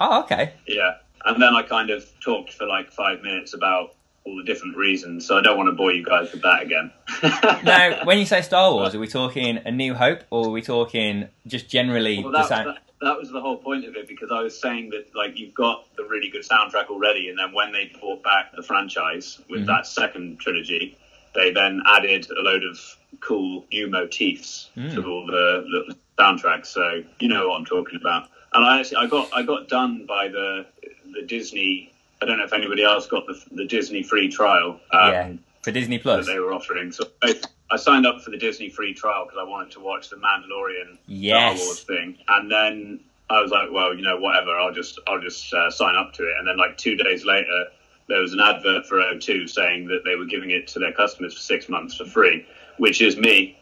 oh, 0.00 0.22
okay. 0.22 0.52
Yeah, 0.66 0.96
and 1.24 1.40
then 1.42 1.54
I 1.54 1.62
kind 1.62 1.90
of 1.90 2.04
talked 2.20 2.52
for 2.52 2.66
like 2.66 2.92
five 2.92 3.22
minutes 3.22 3.54
about 3.54 3.94
all 4.24 4.36
the 4.36 4.44
different 4.44 4.76
reasons. 4.76 5.26
So 5.26 5.38
I 5.38 5.42
don't 5.42 5.56
want 5.56 5.68
to 5.68 5.72
bore 5.72 5.92
you 5.92 6.04
guys 6.04 6.30
with 6.32 6.42
that 6.42 6.62
again. 6.62 6.90
Now, 7.64 8.04
when 8.04 8.18
you 8.18 8.26
say 8.26 8.42
Star 8.42 8.72
Wars, 8.72 8.94
are 8.94 8.98
we 8.98 9.08
talking 9.08 9.58
A 9.64 9.70
New 9.70 9.94
Hope, 9.94 10.20
or 10.30 10.46
are 10.46 10.50
we 10.50 10.60
talking 10.62 11.28
just 11.46 11.68
generally 11.68 12.22
well, 12.22 12.32
the 12.32 12.38
that, 12.38 12.48
sound? 12.48 12.66
that, 12.68 12.78
that 13.00 13.16
was 13.18 13.30
the 13.30 13.40
whole 13.40 13.56
point 13.56 13.86
of 13.86 13.96
it 13.96 14.06
because 14.06 14.30
I 14.30 14.42
was 14.42 14.60
saying 14.60 14.90
that 14.90 15.14
like 15.16 15.38
you've 15.38 15.54
got 15.54 15.84
the 15.96 16.04
really 16.04 16.28
good 16.28 16.42
soundtrack 16.42 16.86
already, 16.90 17.30
and 17.30 17.38
then 17.38 17.52
when 17.54 17.72
they 17.72 17.90
brought 17.98 18.22
back 18.22 18.54
the 18.54 18.62
franchise 18.62 19.40
with 19.48 19.62
Mhm. 19.62 19.66
that 19.66 19.86
second 19.86 20.40
trilogy, 20.40 20.98
they 21.38 21.50
then 21.52 21.80
added 21.86 22.28
a 22.30 22.42
load 22.42 22.64
of 22.64 22.78
cool 23.20 23.64
new 23.72 23.88
motifs 23.88 24.70
Mm. 24.76 24.94
to 24.94 25.04
all 25.10 25.26
the, 25.26 25.64
the 25.88 25.96
soundtracks. 26.18 26.66
So 26.66 27.02
you 27.20 27.28
know 27.28 27.48
what 27.48 27.56
I'm 27.58 27.64
talking 27.64 27.98
about. 28.00 28.28
And 28.52 28.64
I 28.64 28.80
actually 28.80 28.96
I 28.98 29.06
got 29.06 29.28
I 29.32 29.42
got 29.42 29.68
done 29.68 30.04
by 30.06 30.28
the 30.28 30.66
the 31.14 31.22
Disney. 31.22 31.92
I 32.20 32.26
don't 32.26 32.38
know 32.38 32.44
if 32.44 32.52
anybody 32.52 32.82
else 32.84 33.06
got 33.06 33.26
the 33.26 33.40
the 33.52 33.64
Disney 33.66 34.02
free 34.02 34.28
trial. 34.28 34.80
Um, 34.92 35.12
yeah, 35.12 35.32
for 35.62 35.70
Disney 35.70 35.98
Plus 35.98 36.26
that 36.26 36.32
they 36.32 36.38
were 36.38 36.52
offering. 36.52 36.90
So 36.92 37.04
I, 37.22 37.40
I 37.70 37.76
signed 37.76 38.06
up 38.06 38.22
for 38.22 38.30
the 38.30 38.38
Disney 38.38 38.70
free 38.70 38.94
trial 38.94 39.24
because 39.26 39.38
I 39.40 39.44
wanted 39.48 39.70
to 39.72 39.80
watch 39.80 40.08
the 40.08 40.16
Mandalorian 40.16 40.96
Yes. 41.06 41.58
Star 41.58 41.66
Wars 41.66 41.82
thing, 41.84 42.18
and 42.28 42.50
then 42.50 43.00
I 43.30 43.42
was 43.42 43.50
like, 43.50 43.68
well, 43.70 43.94
you 43.94 44.02
know, 44.02 44.18
whatever. 44.18 44.56
I'll 44.58 44.72
just 44.72 44.98
I'll 45.06 45.20
just 45.20 45.52
uh, 45.52 45.70
sign 45.70 45.94
up 45.96 46.12
to 46.14 46.22
it. 46.24 46.34
And 46.38 46.48
then 46.48 46.56
like 46.56 46.76
two 46.78 46.96
days 46.96 47.24
later, 47.26 47.66
there 48.08 48.20
was 48.20 48.32
an 48.32 48.40
advert 48.40 48.86
for 48.86 48.98
O2 48.98 49.48
saying 49.48 49.86
that 49.88 50.00
they 50.04 50.16
were 50.16 50.24
giving 50.24 50.50
it 50.50 50.66
to 50.68 50.78
their 50.78 50.92
customers 50.92 51.34
for 51.34 51.40
six 51.40 51.68
months 51.68 51.94
for 51.96 52.04
free, 52.04 52.46
which 52.78 53.00
is 53.02 53.16
me. 53.16 53.58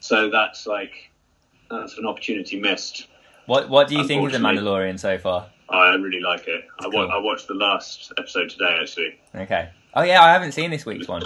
So 0.00 0.30
that's 0.30 0.66
like 0.66 1.10
that's 1.70 1.98
an 1.98 2.06
opportunity 2.06 2.58
missed. 2.58 3.06
What 3.46 3.68
What 3.68 3.88
do 3.88 3.96
you 3.96 4.04
think 4.06 4.24
of 4.26 4.32
the 4.32 4.38
Mandalorian 4.38 4.98
so 4.98 5.18
far? 5.18 5.46
I 5.68 5.94
really 5.94 6.20
like 6.20 6.48
it. 6.48 6.64
I, 6.80 6.88
wa- 6.88 7.04
I 7.06 7.18
watched 7.18 7.46
the 7.46 7.54
last 7.54 8.12
episode 8.18 8.50
today 8.50 8.78
actually. 8.80 9.18
Okay. 9.34 9.68
Oh 9.94 10.02
yeah, 10.02 10.22
I 10.22 10.32
haven't 10.32 10.52
seen 10.52 10.70
this 10.70 10.84
week's 10.86 11.06
one. 11.08 11.22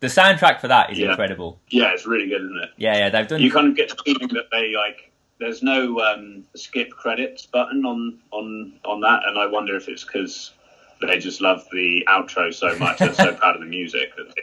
The 0.00 0.06
soundtrack 0.08 0.60
for 0.60 0.68
that 0.68 0.90
is 0.90 0.98
Yeah. 0.98 1.10
incredible. 1.10 1.60
Yeah, 1.70 1.92
it's 1.92 2.04
really 2.06 2.28
good, 2.28 2.42
isn't 2.42 2.58
it? 2.58 2.70
Yeah, 2.76 2.96
yeah, 2.96 3.10
they've 3.10 3.26
done. 3.26 3.40
you 3.40 3.50
kind 3.52 3.68
of 3.68 3.76
get 3.76 3.88
the 3.90 3.96
feeling 4.04 4.28
that 4.34 4.46
they 4.50 4.72
like 4.74 5.10
there's 5.40 5.62
no 5.62 6.00
um, 6.00 6.44
skip 6.56 6.90
credits 6.90 7.46
button 7.46 7.84
on 7.84 8.18
on 8.30 8.72
on 8.84 9.00
that 9.00 9.22
and 9.26 9.36
i 9.38 9.46
wonder 9.46 9.74
if 9.76 9.88
it's 9.88 10.04
because 10.04 10.52
they 11.00 11.18
just 11.18 11.40
love 11.40 11.64
the 11.72 12.04
outro 12.08 12.52
so 12.52 12.76
much 12.78 12.98
they're 12.98 13.14
so 13.14 13.34
proud 13.40 13.54
of 13.56 13.60
the 13.60 13.66
music 13.66 14.14
that 14.16 14.26
they 14.34 14.42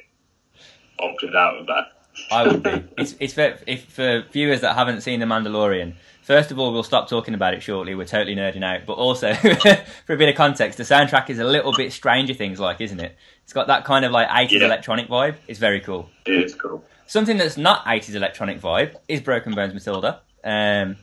opted 0.99 1.35
out 1.35 1.57
of 1.57 1.67
that 1.67 1.85
I 2.29 2.45
would 2.45 2.61
be. 2.61 2.83
It's 2.97 3.15
it's 3.21 3.33
for 3.33 3.57
if 3.65 3.85
for 3.85 4.23
viewers 4.33 4.59
that 4.61 4.75
haven't 4.75 4.99
seen 5.01 5.21
the 5.21 5.25
Mandalorian. 5.25 5.93
First 6.21 6.51
of 6.51 6.59
all, 6.59 6.73
we'll 6.73 6.83
stop 6.83 7.07
talking 7.09 7.33
about 7.33 7.53
it 7.53 7.63
shortly. 7.63 7.95
We're 7.95 8.05
totally 8.05 8.35
nerding 8.35 8.63
out. 8.65 8.85
But 8.85 8.93
also, 8.93 9.33
for 10.05 10.13
a 10.13 10.17
bit 10.17 10.27
of 10.29 10.35
context, 10.35 10.77
the 10.77 10.83
soundtrack 10.83 11.29
is 11.29 11.39
a 11.39 11.45
little 11.45 11.71
bit 11.73 11.93
Stranger 11.93 12.33
Things 12.33 12.59
like, 12.59 12.81
isn't 12.81 12.99
it? 12.99 13.15
It's 13.43 13.53
got 13.53 13.67
that 13.67 13.85
kind 13.85 14.03
of 14.03 14.11
like 14.11 14.27
80s 14.27 14.51
Yeah. 14.51 14.65
electronic 14.65 15.07
vibe. 15.07 15.35
It's 15.47 15.57
very 15.57 15.79
cool. 15.79 16.09
it 16.25 16.33
is 16.33 16.53
cool 16.53 16.83
Something 17.07 17.37
that's 17.37 17.55
not 17.57 17.85
80s 17.85 18.13
electronic 18.13 18.59
vibe 18.59 18.95
is 19.07 19.21
Broken 19.21 19.55
Bones 19.55 19.73
Matilda. 19.73 20.19
Um, 20.43 20.97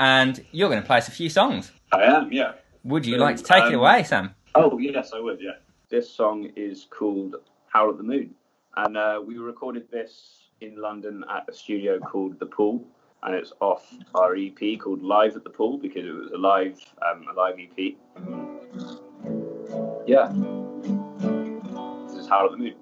and 0.00 0.44
you're 0.50 0.68
going 0.68 0.82
to 0.82 0.86
play 0.86 0.98
us 0.98 1.06
a 1.08 1.12
few 1.12 1.30
songs. 1.30 1.70
i 1.92 2.02
am 2.02 2.32
yeah 2.32 2.52
Would 2.82 3.06
you 3.06 3.14
Um, 3.14 3.20
like 3.20 3.36
to 3.36 3.44
take 3.44 3.62
it 3.64 3.74
um, 3.74 3.80
away, 3.80 4.02
Sam? 4.02 4.34
Oh 4.54 4.78
yes 4.78 5.12
i 5.14 5.20
would 5.20 5.40
yeah. 5.40 5.52
This 5.90 6.10
song 6.10 6.50
is 6.54 6.86
called 6.90 7.36
howl 7.68 7.88
at 7.88 7.96
the 7.96 8.02
moon. 8.02 8.34
And 8.76 8.98
uh, 8.98 9.22
we 9.24 9.38
recorded 9.38 9.90
this 9.90 10.50
in 10.60 10.76
london 10.76 11.24
at 11.30 11.48
a 11.48 11.52
studio 11.52 11.98
called 11.98 12.38
the 12.38 12.46
pool. 12.46 12.84
And 13.22 13.34
it's 13.34 13.52
off 13.60 13.90
our 14.14 14.36
ep 14.36 14.58
called 14.78 15.02
live 15.02 15.34
at 15.34 15.44
the 15.44 15.50
pool 15.50 15.78
because 15.78 16.04
it 16.04 16.12
was 16.12 16.30
a 16.32 16.38
live 16.38 16.78
um, 17.02 17.24
a 17.30 17.34
live 17.34 17.58
ep 17.58 17.96
yeah. 20.06 20.32
This 22.06 22.16
is 22.16 22.28
howl 22.28 22.46
at 22.46 22.52
the 22.52 22.58
moon 22.58 22.74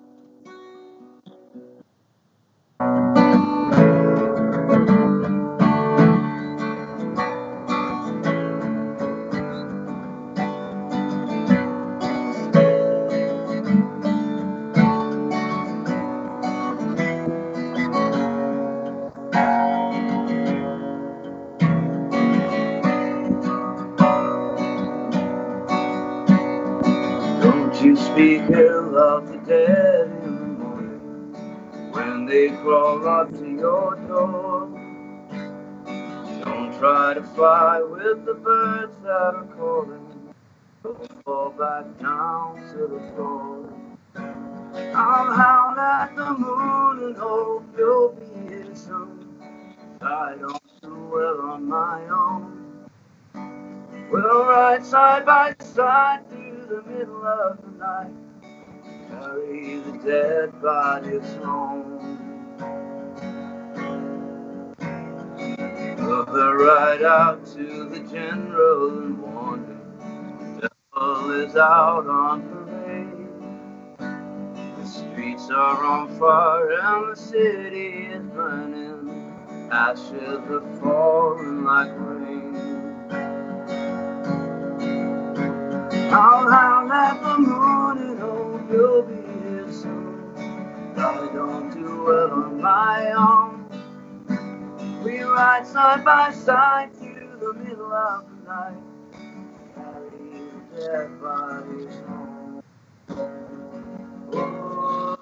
you 27.87 27.95
speak 27.95 28.43
ill 28.51 28.99
of 28.99 29.29
the 29.29 29.39
dead 29.47 30.09
in 30.25 30.35
the 30.41 30.65
morning 30.65 31.93
when 31.93 32.27
they 32.27 32.49
crawl 32.49 33.07
up 33.07 33.31
to 33.31 33.49
your 33.49 33.95
door? 34.09 34.67
Don't 36.45 36.77
try 36.81 37.15
to 37.15 37.23
fly 37.37 37.81
with 37.81 38.27
the 38.27 38.35
birds 38.35 38.93
that 39.05 39.35
are 39.37 39.47
calling. 39.57 40.35
Don't 40.83 41.23
fall 41.23 41.51
back 41.51 41.85
down 42.01 42.57
to 42.73 42.89
the 42.89 43.01
floor. 43.15 43.73
I'll 44.17 45.33
howl 45.33 45.79
at 45.79 46.17
the 46.17 46.33
moon 46.33 47.05
and 47.05 47.17
hope 47.17 47.73
you'll 47.79 48.17
be 48.19 48.49
here 48.49 48.75
soon. 48.75 49.39
I 50.03 50.35
don't 50.41 50.63
do 50.83 51.09
well 51.15 51.41
on 51.53 51.69
my 51.69 52.03
own. 52.09 52.91
We'll 54.11 54.45
ride 54.45 54.85
side 54.85 55.25
by 55.25 55.55
side 55.61 56.29
the 56.77 56.83
middle 56.91 57.27
of 57.27 57.57
the 57.63 57.71
night. 57.79 58.13
Carry 59.09 59.79
the 59.79 59.99
dead 60.05 60.61
bodies 60.61 61.35
home. 61.37 62.19
We'll 65.97 66.53
ride 66.53 67.03
out 67.03 67.47
to 67.55 67.89
the 67.89 68.01
general 68.13 68.99
and 68.99 69.23
warn 69.23 69.65
him. 69.65 70.61
The 70.61 70.69
devil 70.93 71.31
is 71.31 71.57
out 71.57 72.07
on 72.09 72.43
parade. 72.51 73.31
The 74.79 74.87
streets 74.87 75.49
are 75.51 75.83
on 75.83 76.19
fire 76.19 76.73
and 76.79 77.13
the 77.13 77.17
city 77.17 78.09
is 78.13 78.23
burning. 78.35 79.33
Ashes 79.73 80.13
are 80.51 80.79
falling 80.83 81.65
like 81.65 81.91
rain. 81.93 82.16
I'll 86.19 86.51
howl 86.51 86.91
at 86.93 87.23
the 87.23 87.39
moon 87.39 87.99
and 87.99 88.19
hope 88.19 88.73
you'll 88.73 89.03
be 89.03 89.17
here 89.17 89.71
soon. 89.71 90.33
I 90.97 91.29
don't 91.35 91.71
do 91.75 92.05
well 92.05 92.33
on 92.33 92.63
my 92.63 93.13
own. 93.13 93.69
We 95.05 95.21
ride 95.21 95.67
side 95.67 96.07
by 96.07 96.33
side 96.33 96.95
through 96.97 97.39
the 97.39 97.53
middle 97.53 97.93
of 97.93 98.25
the 98.31 98.37
night. 98.49 98.83
Carry 99.75 100.11
the 100.73 100.81
dead 100.81 101.21
bodies 101.21 101.97
home. 102.07 102.63
Oh, 104.33 105.17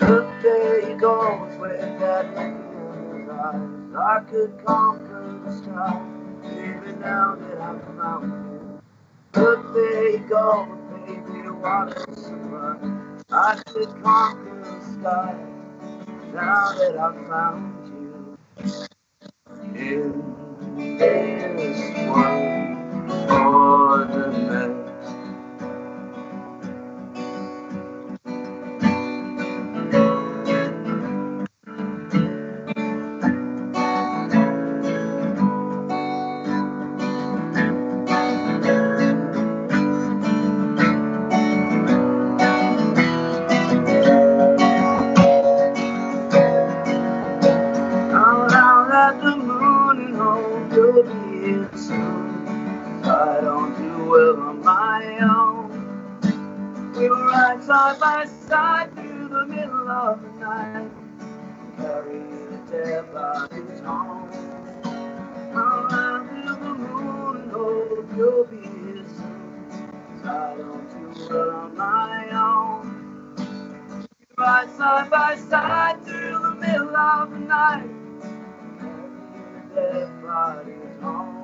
look, 0.00 0.28
there 0.42 0.80
he 0.88 0.94
goes 0.94 1.58
with 1.60 2.00
that 2.00 2.26
look 2.34 2.56
in 3.14 3.20
his 3.20 3.30
eyes. 3.30 3.96
I 3.96 4.20
could 4.28 4.66
conquer 4.66 5.40
the 5.44 5.52
sky, 5.56 6.11
now 7.02 7.36
that 7.36 7.60
I've 7.60 7.82
found 7.98 8.32
you. 8.52 8.80
There 9.74 10.10
you 10.10 10.18
go, 10.28 10.68
baby, 11.06 11.48
what 11.50 11.98
a 11.98 12.14
surprise. 12.16 13.24
I 13.32 13.62
could 13.66 14.02
conquer 14.04 14.60
the 14.64 15.00
sky 15.00 15.36
now 16.32 16.72
that 16.78 16.98
I've 16.98 17.28
found 17.28 17.88
you. 17.88 18.38
In 19.58 21.56
this 21.56 22.08
one 22.08 22.61
the 59.42 59.48
middle 59.48 59.88
of 59.90 60.22
the 60.22 60.28
night. 60.38 60.90
Carry 61.76 62.20
the 62.50 62.58
dead 62.70 63.12
bodies 63.12 63.80
home. 63.80 64.30
Howl 65.52 65.92
at 65.92 66.60
the 66.60 66.74
moon 66.74 67.36
and 67.42 67.50
hope 67.50 68.10
you'll 68.16 68.44
be 68.44 68.58
here 68.58 69.04
soon. 69.16 70.22
I 70.24 70.54
don't 70.56 70.88
do 70.90 71.28
well 71.28 71.50
on 71.50 71.76
my 71.76 72.28
own. 72.30 74.06
Ride 74.38 74.70
side 74.76 75.10
by 75.10 75.36
side 75.36 76.04
through 76.04 76.38
the 76.38 76.54
middle 76.54 76.96
of 76.96 77.30
the 77.32 77.38
night. 77.38 77.90
Carry 78.78 79.10
the 79.54 79.74
dead 79.74 80.22
bodies 80.22 81.02
home. 81.02 81.41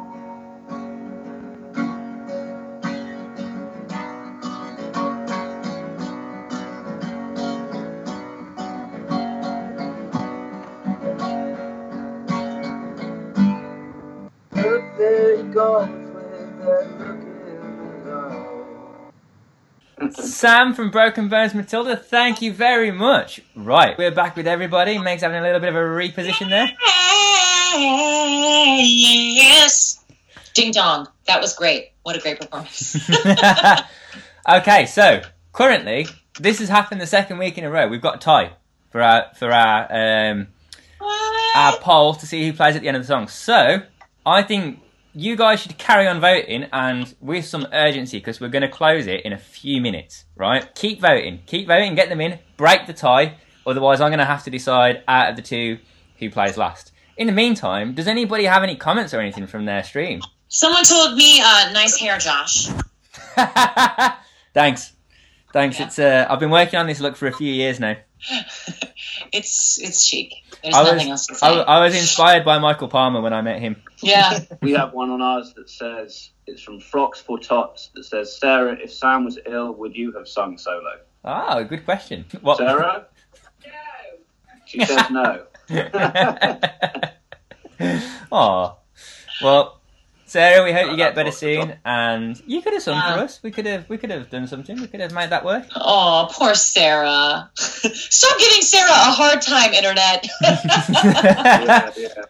Sam 20.13 20.73
from 20.73 20.93
Broken 20.93 21.29
Bones 21.29 21.53
Matilda, 21.53 21.97
thank 21.97 22.41
you 22.41 22.53
very 22.53 22.93
much. 22.93 23.41
Right, 23.57 23.99
we're 23.99 24.13
back 24.13 24.37
with 24.37 24.47
everybody. 24.47 24.99
Meg's 24.99 25.23
having 25.23 25.41
a 25.41 25.43
little 25.43 25.59
bit 25.59 25.71
of 25.71 25.75
a 25.75 25.81
reposition 25.81 26.49
there. 26.49 26.69
Yes. 28.85 30.05
Ding 30.55 30.71
dong. 30.71 31.09
That 31.27 31.41
was 31.41 31.57
great. 31.57 31.91
What 32.05 32.15
a 32.15 32.21
great 32.21 32.39
performance. 32.39 33.11
okay, 34.49 34.87
so 34.87 35.23
currently 35.53 36.07
this 36.39 36.61
has 36.61 36.69
happened 36.69 37.01
the 37.01 37.07
second 37.07 37.39
week 37.39 37.59
in 37.59 37.65
a 37.65 37.71
row. 37.71 37.89
We've 37.89 38.01
got 38.01 38.15
a 38.15 38.19
tie 38.19 38.53
for 38.91 39.03
our 39.03 39.27
for 39.35 39.51
our 39.51 39.89
um, 40.31 40.47
our 41.57 41.77
poll 41.79 42.15
to 42.15 42.27
see 42.27 42.47
who 42.47 42.53
plays 42.53 42.77
at 42.77 42.83
the 42.83 42.87
end 42.87 42.97
of 42.97 43.03
the 43.03 43.09
song. 43.09 43.27
So 43.27 43.83
I 44.25 44.43
think 44.43 44.83
you 45.19 45.35
guys 45.35 45.61
should 45.61 45.77
carry 45.79 46.07
on 46.07 46.21
voting 46.21 46.67
and 46.73 47.13
with 47.21 47.45
some 47.45 47.67
urgency 47.73 48.19
because 48.19 48.41
we're 48.41 48.49
going 48.49 48.63
to 48.63 48.69
close 48.69 49.09
it 49.09 49.23
in 49.23 49.33
a 49.33 49.39
few 49.39 49.81
minutes. 49.81 50.25
Right? 50.37 50.73
Keep 50.77 51.01
voting, 51.01 51.41
keep 51.47 51.67
voting, 51.67 51.97
get 51.97 52.09
them 52.09 52.21
in, 52.21 52.39
break 52.57 52.87
the 52.87 52.93
tie. 52.93 53.37
Otherwise, 53.67 54.01
I'm 54.01 54.11
going 54.11 54.21
to 54.21 54.25
have 54.25 54.45
to 54.45 54.51
decide 54.51 55.03
out 55.09 55.31
of 55.31 55.37
the 55.37 55.43
two 55.43 55.79
who 56.21 56.31
plays 56.31 56.57
last. 56.57 56.93
In 57.17 57.27
the 57.27 57.33
meantime, 57.33 57.95
does 57.95 58.07
anybody 58.07 58.45
have 58.45 58.63
any 58.63 58.77
comments 58.77 59.13
or 59.13 59.21
anything 59.21 59.49
from 59.49 59.65
their 59.65 59.83
stream? 59.83 60.21
Someone 60.47 60.85
told 60.85 61.17
me, 61.17 61.41
uh, 61.43 61.73
nice 61.73 61.99
hair, 61.99 62.17
Josh. 62.19 62.69
Thanks. 64.55 64.93
Thanks. 65.53 65.81
Yeah. 65.81 65.87
It's 65.87 65.99
uh, 65.99 66.27
I've 66.31 66.39
been 66.39 66.51
working 66.51 66.79
on 66.79 66.87
this 66.87 67.01
look 67.01 67.17
for 67.17 67.27
a 67.27 67.33
few 67.33 67.53
years 67.53 67.81
now. 67.81 67.97
It's 69.33 69.79
it's 69.81 70.05
chic. 70.05 70.33
There's 70.63 70.75
I 70.75 70.83
was, 70.83 70.93
nothing 70.93 71.11
else 71.11 71.27
to 71.27 71.35
say. 71.35 71.47
I, 71.47 71.51
was- 71.57 71.65
I 71.69 71.81
was 71.81 71.95
inspired 71.95 72.45
by 72.45 72.59
Michael 72.59 72.89
Palmer 72.89 73.21
when 73.21 73.33
I 73.33 73.43
met 73.43 73.61
him. 73.61 73.77
yeah. 74.03 74.41
We 74.63 74.73
have 74.73 74.93
one 74.93 75.11
on 75.11 75.21
ours 75.23 75.53
that 75.55 75.69
says 75.69 76.31
it's 76.47 76.63
from 76.63 76.81
Frocks 76.81 77.21
for 77.21 77.39
Tots 77.39 77.91
that 77.95 78.05
says 78.05 78.37
Sarah, 78.39 78.77
if 78.83 78.93
Sam 78.93 79.25
was 79.25 79.39
ill, 79.47 79.73
would 79.75 79.95
you 79.97 80.13
have 80.13 80.27
sung 80.29 80.57
solo? 80.59 80.93
Ah, 81.25 81.63
good 81.63 81.85
question. 81.85 82.25
What? 82.41 82.59
Sarah? 82.59 83.07
No. 83.65 83.71
She 84.67 84.85
says 84.85 85.11
no. 85.11 85.47
Aw. 88.33 88.75
Well, 89.43 89.78
Sarah, 90.29 90.63
we 90.63 90.73
hope 90.73 90.91
you 90.91 90.97
get 90.97 91.15
better 91.15 91.31
soon. 91.33 91.75
And 91.85 92.41
you 92.47 92.61
could 92.63 92.75
have 92.75 92.83
sung 92.83 93.01
for 93.01 93.21
us. 93.21 93.41
We 93.43 93.51
could 93.51 93.67
have. 93.67 93.89
We 93.89 93.97
could 93.99 94.11
have 94.11 94.29
done 94.31 94.47
something. 94.47 94.79
We 94.81 94.87
could 94.87 95.01
have 95.01 95.13
made 95.13 95.31
that 95.31 95.45
work. 95.45 95.65
Oh, 95.75 96.29
poor 96.31 96.55
Sarah. 96.55 97.51
Stop 97.57 98.39
giving 98.39 98.63
Sarah 98.63 98.91
a 98.91 99.11
hard 99.13 99.41
time, 99.41 99.73
Internet. 99.73 100.29
yeah, 100.43 101.91
yeah. 101.97 102.09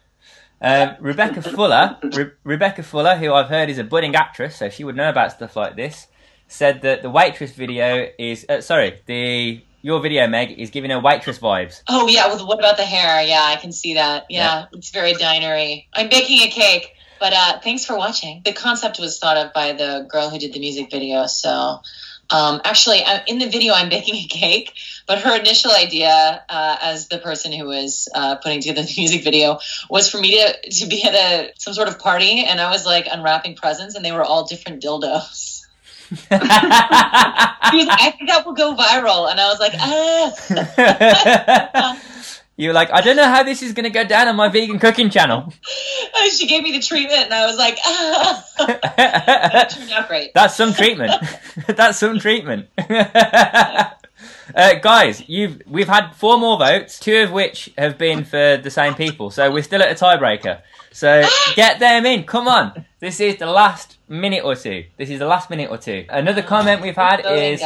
Um, 0.60 0.96
Rebecca 0.98 1.40
Fuller, 1.40 1.96
Re- 2.02 2.32
Rebecca 2.42 2.82
Fuller, 2.82 3.14
who 3.14 3.32
I've 3.32 3.46
heard 3.48 3.70
is 3.70 3.78
a 3.78 3.84
budding 3.84 4.16
actress, 4.16 4.56
so 4.56 4.68
she 4.68 4.82
would 4.82 4.96
know 4.96 5.08
about 5.08 5.30
stuff 5.30 5.54
like 5.54 5.76
this, 5.76 6.08
said 6.48 6.82
that 6.82 7.02
the 7.02 7.10
waitress 7.10 7.52
video 7.52 8.08
is 8.18 8.44
uh, 8.48 8.60
sorry, 8.60 9.00
the 9.06 9.62
your 9.82 10.00
video 10.00 10.26
Meg 10.26 10.58
is 10.58 10.70
giving 10.70 10.90
her 10.90 10.98
waitress 10.98 11.38
vibes. 11.38 11.82
oh 11.88 12.08
yeah. 12.08 12.26
Well, 12.26 12.44
what 12.44 12.58
about 12.58 12.76
the 12.76 12.84
hair? 12.84 13.22
Yeah, 13.22 13.44
I 13.44 13.54
can 13.54 13.70
see 13.70 13.94
that. 13.94 14.26
Yeah, 14.28 14.66
it's 14.72 14.90
very 14.90 15.12
dinery. 15.14 15.86
I'm 15.94 16.08
baking 16.08 16.40
a 16.48 16.50
cake. 16.50 16.92
But 17.20 17.32
uh, 17.32 17.60
thanks 17.60 17.84
for 17.84 17.96
watching. 17.96 18.42
The 18.44 18.52
concept 18.52 18.98
was 18.98 19.18
thought 19.18 19.36
of 19.36 19.52
by 19.52 19.72
the 19.72 20.06
girl 20.08 20.30
who 20.30 20.38
did 20.38 20.52
the 20.52 20.60
music 20.60 20.90
video. 20.90 21.26
So 21.26 21.80
um, 22.30 22.60
actually, 22.64 23.02
uh, 23.04 23.20
in 23.26 23.38
the 23.38 23.48
video, 23.48 23.72
I'm 23.72 23.88
baking 23.96 24.16
a 24.16 24.26
cake. 24.26 24.74
But 25.06 25.20
her 25.20 25.38
initial 25.38 25.72
idea, 25.72 26.44
uh, 26.48 26.76
as 26.82 27.08
the 27.08 27.18
person 27.18 27.52
who 27.52 27.66
was 27.66 28.08
uh, 28.14 28.36
putting 28.36 28.60
together 28.60 28.82
the 28.82 28.94
music 28.96 29.24
video, 29.24 29.58
was 29.88 30.10
for 30.10 30.18
me 30.18 30.38
to 30.38 30.70
to 30.70 30.86
be 30.86 31.02
at 31.04 31.14
a 31.14 31.52
some 31.58 31.72
sort 31.74 31.88
of 31.88 31.98
party, 31.98 32.44
and 32.44 32.60
I 32.60 32.70
was 32.70 32.84
like 32.84 33.06
unwrapping 33.10 33.54
presents, 33.54 33.94
and 33.94 34.04
they 34.04 34.12
were 34.12 34.24
all 34.24 34.44
different 34.46 34.82
dildos. 34.82 35.56
He 37.70 37.76
was 37.76 37.86
like, 37.86 38.00
I 38.00 38.10
think 38.12 38.30
that 38.30 38.46
will 38.46 38.54
go 38.54 38.74
viral, 38.74 39.30
and 39.30 39.38
I 39.38 39.48
was 39.48 39.60
like, 39.60 39.74
ah. 41.76 42.00
you 42.58 42.68
were 42.68 42.74
like, 42.74 42.90
I 42.92 43.00
don't 43.00 43.14
know 43.14 43.24
how 43.24 43.44
this 43.44 43.62
is 43.62 43.72
going 43.72 43.84
to 43.84 43.90
go 43.90 44.04
down 44.04 44.26
on 44.26 44.34
my 44.34 44.48
vegan 44.48 44.78
cooking 44.80 45.08
channel. 45.08 45.52
And 46.20 46.32
she 46.32 46.48
gave 46.48 46.64
me 46.64 46.72
the 46.72 46.80
treatment, 46.80 47.26
and 47.26 47.34
I 47.34 47.46
was 47.46 47.56
like, 47.56 47.78
ah. 47.86 48.44
It 48.58 49.70
turned 49.70 49.92
out 49.92 50.08
great. 50.08 50.32
That's 50.34 50.56
some 50.56 50.72
treatment. 50.72 51.12
That's 51.68 51.98
some 51.98 52.18
treatment. 52.18 52.68
uh, 52.78 53.84
guys, 54.82 55.22
you've 55.28 55.62
we've 55.66 55.86
had 55.86 56.10
four 56.16 56.38
more 56.38 56.58
votes, 56.58 56.98
two 56.98 57.18
of 57.18 57.30
which 57.30 57.70
have 57.78 57.98
been 57.98 58.24
for 58.24 58.56
the 58.56 58.70
same 58.70 58.94
people. 58.94 59.30
So 59.30 59.52
we're 59.52 59.62
still 59.62 59.80
at 59.80 59.92
a 59.92 59.94
tiebreaker. 59.94 60.62
So 60.90 61.24
get 61.54 61.78
them 61.78 62.04
in. 62.04 62.24
Come 62.24 62.48
on. 62.48 62.84
This 62.98 63.20
is 63.20 63.36
the 63.36 63.46
last 63.46 63.98
minute 64.08 64.44
or 64.44 64.56
two. 64.56 64.86
This 64.96 65.10
is 65.10 65.20
the 65.20 65.26
last 65.26 65.50
minute 65.50 65.70
or 65.70 65.78
two. 65.78 66.04
Another 66.08 66.42
comment 66.42 66.82
we've 66.82 66.96
had 66.96 67.24
is 67.26 67.62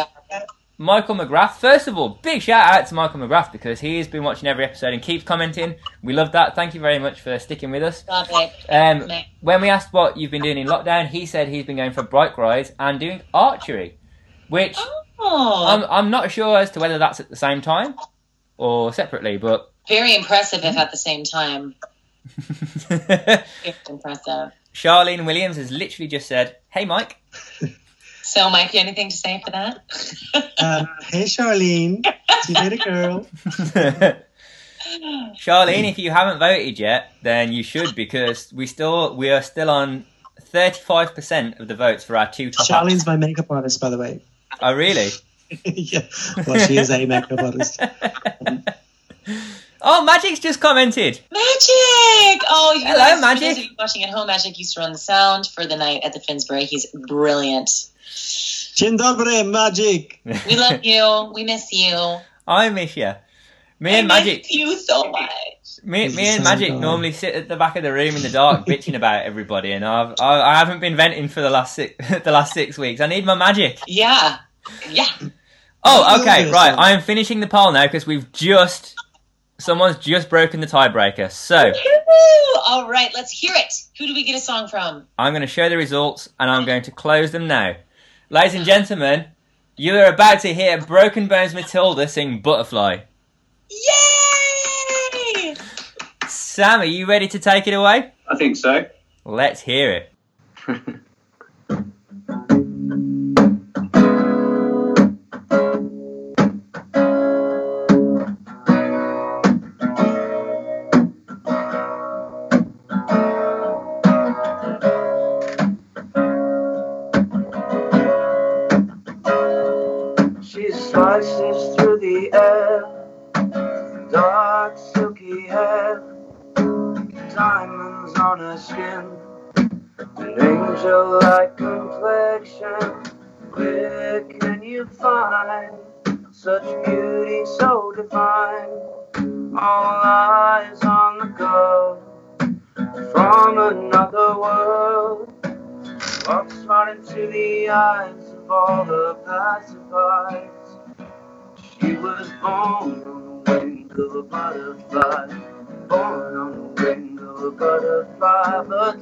Michael 0.83 1.15
McGrath. 1.15 1.53
First 1.53 1.87
of 1.87 1.97
all, 1.97 2.19
big 2.23 2.43
shout 2.43 2.69
out 2.69 2.87
to 2.89 2.95
Michael 2.95 3.21
McGrath 3.21 3.53
because 3.53 3.79
he's 3.79 4.09
been 4.09 4.25
watching 4.25 4.49
every 4.49 4.65
episode 4.65 4.93
and 4.93 5.01
keeps 5.01 5.23
commenting. 5.23 5.77
We 6.03 6.13
love 6.13 6.33
that. 6.33 6.57
Thank 6.57 6.75
you 6.75 6.81
very 6.81 6.99
much 6.99 7.21
for 7.21 7.39
sticking 7.39 7.71
with 7.71 7.85
us. 7.85 8.05
Um, 8.69 9.09
when 9.41 9.61
we 9.61 9.69
asked 9.69 9.93
what 9.93 10.17
you've 10.17 10.33
been 10.33 10.43
doing 10.43 10.59
in 10.59 10.67
lockdown, 10.67 11.07
he 11.07 11.27
said 11.27 11.49
he's 11.49 11.65
been 11.65 11.77
going 11.77 11.93
for 11.93 12.03
bike 12.03 12.37
rides 12.37 12.73
and 12.81 12.99
doing 12.99 13.23
archery, 13.33 13.99
which 14.49 14.77
Oh, 15.21 15.67
I'm, 15.69 15.85
I'm 15.89 16.11
not 16.11 16.33
sure 16.33 16.59
as 16.59 16.73
to 16.73 16.81
whether 16.81 16.99
that's 16.99 17.21
at 17.21 17.31
the 17.31 17.37
same 17.37 17.61
time 17.61 17.95
or 18.57 18.93
separately, 18.93 19.37
but 19.37 19.73
very 19.87 20.17
impressive 20.17 20.65
if 20.65 20.77
at 20.77 20.91
the 20.91 20.97
same 20.97 21.23
time. 21.23 21.77
Impressive. 23.89 24.53
Charlene 24.75 25.27
Williams 25.27 25.57
has 25.57 25.71
literally 25.71 26.09
just 26.09 26.27
said, 26.27 26.57
"Hey, 26.71 26.85
Mike." 26.85 27.19
So, 28.23 28.49
Mike, 28.51 28.75
anything 28.75 29.11
to 29.11 29.17
say 29.17 29.43
for 29.45 29.51
that? 29.51 29.83
Um, 30.63 30.89
hey, 31.09 31.25
Charlene. 31.25 32.07
You 32.49 32.55
made 32.55 32.73
a 32.73 32.77
girl. 32.77 33.27
Charlene, 35.37 35.91
if 35.91 35.99
you 35.99 36.13
haven't 36.13 36.39
voted 36.39 36.79
yet, 36.79 37.13
then 37.23 37.53
you 37.53 37.65
should 37.65 37.97
because 37.97 38.53
we 38.53 38.69
still 38.69 39.17
we 39.17 39.31
are 39.31 39.43
still 39.43 39.69
on 39.69 40.05
thirty 40.41 40.79
five 40.79 41.17
percent 41.17 41.59
of 41.59 41.67
the 41.67 41.75
votes 41.75 42.05
for 42.05 42.17
our 42.17 42.31
two 42.31 42.53
top. 42.53 42.69
Charlene's 42.69 43.05
my 43.07 43.17
makeup 43.17 43.51
artist, 43.51 43.81
by 43.81 43.91
the 43.91 43.99
way. 43.99 44.21
Oh, 44.61 44.73
really? 44.73 45.09
yeah. 45.65 46.03
Well, 46.47 46.65
she 46.67 46.79
is 46.79 46.91
a 46.91 47.07
makeup 47.07 47.41
artist. 47.41 47.81
oh, 49.83 50.05
Magic's 50.05 50.39
just 50.39 50.61
commented. 50.61 51.21
Magic! 51.33 52.43
Oh, 52.49 52.75
you 52.79 52.87
Hello, 52.87 52.99
guys, 52.99 53.21
Magic. 53.21 53.41
For 53.41 53.49
those 53.49 53.59
of 53.59 53.65
you 53.65 53.77
watching 53.79 54.05
at 54.05 54.11
home, 54.11 54.27
Magic 54.29 54.59
used 54.59 54.75
to 54.75 54.81
run 54.81 54.93
the 54.93 54.99
sound 54.99 55.49
for 55.49 55.67
the 55.67 55.77
night 55.77 56.03
at 56.05 56.13
the 56.13 56.21
Finsbury. 56.21 56.67
He's 56.67 56.87
brilliant. 56.87 57.89
Dzień 58.75 58.97
dobry, 58.97 59.45
magic. 59.45 60.19
We 60.25 60.57
love 60.57 60.81
you. 60.85 61.33
We 61.35 61.45
miss 61.45 61.73
you. 61.73 62.21
I 62.47 62.71
miss 62.71 62.97
you. 62.97 63.15
Me 63.81 63.99
and 63.99 64.13
I 64.13 64.19
Magic, 64.21 64.39
miss 64.43 64.51
you 64.53 64.77
so 64.79 65.11
much. 65.11 65.31
me, 65.83 66.09
me 66.09 66.29
and 66.29 66.45
Magic 66.45 66.69
annoying. 66.69 66.81
normally 66.81 67.13
sit 67.13 67.35
at 67.35 67.49
the 67.49 67.57
back 67.57 67.77
of 67.77 67.83
the 67.83 67.93
room 67.93 68.15
in 68.17 68.23
the 68.23 68.29
dark, 68.29 68.65
bitching 68.67 68.95
about 68.95 69.25
everybody, 69.25 69.73
and 69.73 69.85
I've 69.85 70.15
I, 70.21 70.41
I 70.53 70.55
haven't 70.57 70.81
been 70.81 70.97
venting 70.97 71.29
for 71.29 71.41
the 71.43 71.51
last 71.51 71.75
six 71.75 71.95
the 72.25 72.31
last 72.31 72.55
six 72.55 72.79
weeks. 72.79 73.01
I 73.01 73.07
need 73.07 73.25
my 73.25 73.35
magic. 73.35 73.79
Yeah. 73.87 74.39
Yeah. 74.89 75.09
Oh, 75.85 76.21
okay, 76.21 76.51
right. 76.51 76.75
I 76.79 76.93
am 76.93 77.03
finishing 77.03 77.41
the 77.41 77.49
poll 77.49 77.73
now 77.73 77.85
because 77.87 78.07
we've 78.07 78.31
just 78.33 78.95
someone's 79.59 79.97
just 79.99 80.31
broken 80.31 80.61
the 80.61 80.67
tiebreaker. 80.69 81.31
So 81.31 81.65
Woo! 81.73 82.61
All 82.69 82.89
right, 82.89 83.11
let's 83.15 83.33
hear 83.33 83.53
it. 83.55 83.73
Who 83.99 84.07
do 84.07 84.15
we 84.15 84.23
get 84.25 84.37
a 84.37 84.41
song 84.41 84.69
from? 84.69 85.07
I'm 85.19 85.33
going 85.33 85.41
to 85.43 85.49
show 85.49 85.69
the 85.69 85.77
results 85.77 86.29
and 86.39 86.49
I'm 86.51 86.65
going 86.65 86.83
to 86.83 86.91
close 86.93 87.33
them 87.33 87.49
now. 87.49 87.75
Ladies 88.33 88.55
and 88.55 88.65
gentlemen, 88.65 89.27
you 89.77 89.95
are 89.95 90.07
about 90.07 90.41
to 90.41 90.55
hear 90.55 90.81
Broken 90.81 91.27
Bones 91.27 91.53
Matilda 91.53 92.09
sing 92.09 92.41
Butterfly. 92.41 93.01
Yay! 93.69 95.55
Sam, 96.27 96.81
are 96.81 96.87
you 96.87 97.05
ready 97.05 97.29
to 97.29 97.39
take 97.39 97.67
it 97.67 97.75
away? 97.75 98.11
I 98.27 98.37
think 98.39 98.57
so. 98.57 98.87
Let's 99.27 99.61
hear 99.61 99.93
it. 99.93 100.12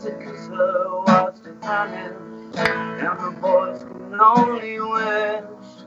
Her 0.04 1.00
was 1.06 1.40
to 1.40 1.52
panic, 1.60 2.12
and 2.56 3.18
the 3.18 3.30
boys 3.40 3.82
can 3.82 4.20
only 4.20 4.80
wish 4.80 5.44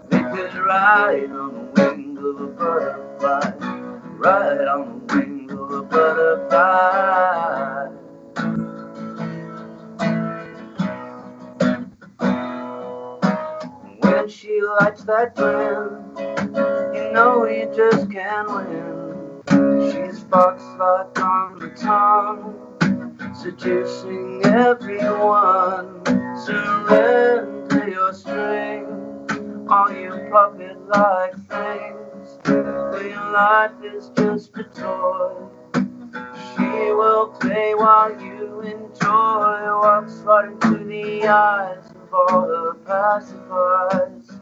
they 0.09 0.19
could 0.19 0.53
ride 0.55 1.31
on 1.31 1.53
the 1.53 1.61
wing 1.81 2.17
of 2.17 2.41
a 2.41 2.47
butterfly, 2.47 3.51
ride 4.17 4.67
on 4.67 5.05
the 5.07 5.15
wing 5.15 5.51
of 5.51 5.71
a 5.71 5.81
butterfly. 5.83 7.87
When 13.99 14.27
she 14.29 14.61
lights 14.79 15.03
that 15.05 15.35
grin, 15.35 15.89
you 16.95 17.11
know 17.11 17.45
you 17.47 17.71
just 17.75 18.11
can't 18.11 18.47
win. 18.47 19.91
She's 19.91 20.23
fox-like 20.23 21.19
on 21.19 21.59
the 21.59 21.69
tongue, 21.69 22.55
seducing 23.33 24.41
everyone. 24.45 26.03
Surrender 26.45 27.89
your 27.89 28.13
string, 28.13 28.85
all 29.69 29.91
you 29.91 30.29
puppet-like 30.31 31.33
things. 31.49 32.39
For 32.43 33.01
your 33.03 33.31
life 33.31 33.71
is 33.83 34.11
just 34.17 34.55
a 34.57 34.63
toy. 34.63 35.33
She 36.55 36.93
will 36.93 37.27
play 37.39 37.73
while 37.75 38.11
you 38.21 38.61
enjoy. 38.61 39.61
Walks 39.81 40.15
right 40.25 40.51
into 40.51 40.83
the 40.85 41.27
eyes 41.27 41.91
of 41.91 42.13
all 42.13 42.47
the 42.47 42.77
passersby. 42.85 44.37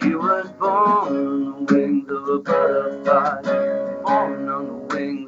She 0.00 0.14
was 0.14 0.50
born 0.58 1.08
on 1.26 1.66
the 1.66 1.74
wing 1.74 2.06
of 2.08 2.28
a 2.28 2.38
butterfly, 2.40 3.42
born 4.04 4.48
on 4.48 4.66
the 4.66 4.94
wing 4.94 5.21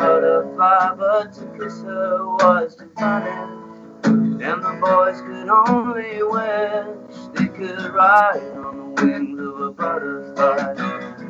butterfly. 0.00 0.94
But 0.96 1.32
to 1.34 1.44
kiss 1.58 1.82
her 1.82 2.24
was 2.26 2.76
punish, 2.96 3.76
and 4.04 4.40
the 4.40 4.78
boys 4.80 5.20
could 5.20 5.48
only 5.48 6.22
wish 6.22 7.16
they 7.34 7.48
could 7.48 7.94
ride 7.94 8.56
on 8.64 8.94
the 8.96 9.02
wings 9.02 9.38
of 9.38 9.60
a 9.60 9.70
butterfly, 9.72 10.72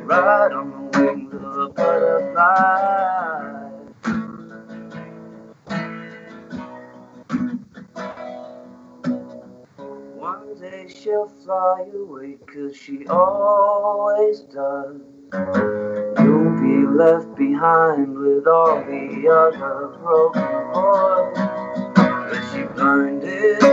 ride 0.03 0.53
on 0.53 0.69
the 0.71 0.99
wings 0.99 1.33
of 1.33 1.57
a 1.57 1.69
butterfly. 1.69 3.57
One 10.15 10.55
day 10.59 10.87
she'll 10.87 11.27
fly 11.27 11.89
away, 11.93 12.37
cause 12.47 12.75
she 12.75 13.05
always 13.07 14.41
does. 14.41 15.01
Left 16.91 17.35
behind 17.35 18.19
with 18.19 18.45
all 18.47 18.83
the 18.83 19.27
other 19.29 19.97
broken 19.97 20.43
boys. 20.73 21.37
But 21.95 22.41
she 22.51 22.63
blinded 22.63 23.63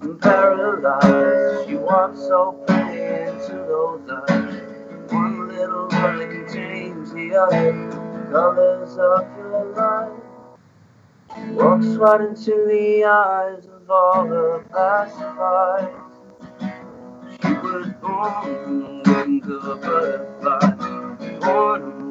and 0.00 0.20
paralyzed. 0.20 1.68
She 1.68 1.74
walks 1.76 2.20
so 2.20 2.64
pretty 2.66 3.02
into 3.02 3.56
those 3.68 4.08
eyes. 4.10 5.12
One 5.12 5.48
little 5.48 5.88
that 5.88 6.30
contains 6.30 7.12
the 7.12 7.34
other 7.36 7.72
colors 8.30 8.96
of 8.96 9.26
your 9.36 9.74
life. 9.76 10.22
Walks 11.52 11.86
right 11.86 12.20
into 12.22 12.52
the 12.68 13.04
eyes 13.04 13.66
of 13.66 13.90
all 13.90 14.26
the 14.26 14.64
passersby. 14.72 15.92
She 17.42 17.52
was 17.52 17.88
born 18.00 18.22
on 18.64 19.02
the 19.02 19.12
wings 19.12 19.46
of 19.46 19.64
a 19.68 19.76
butterfly. 20.42 21.38
Born 21.40 22.01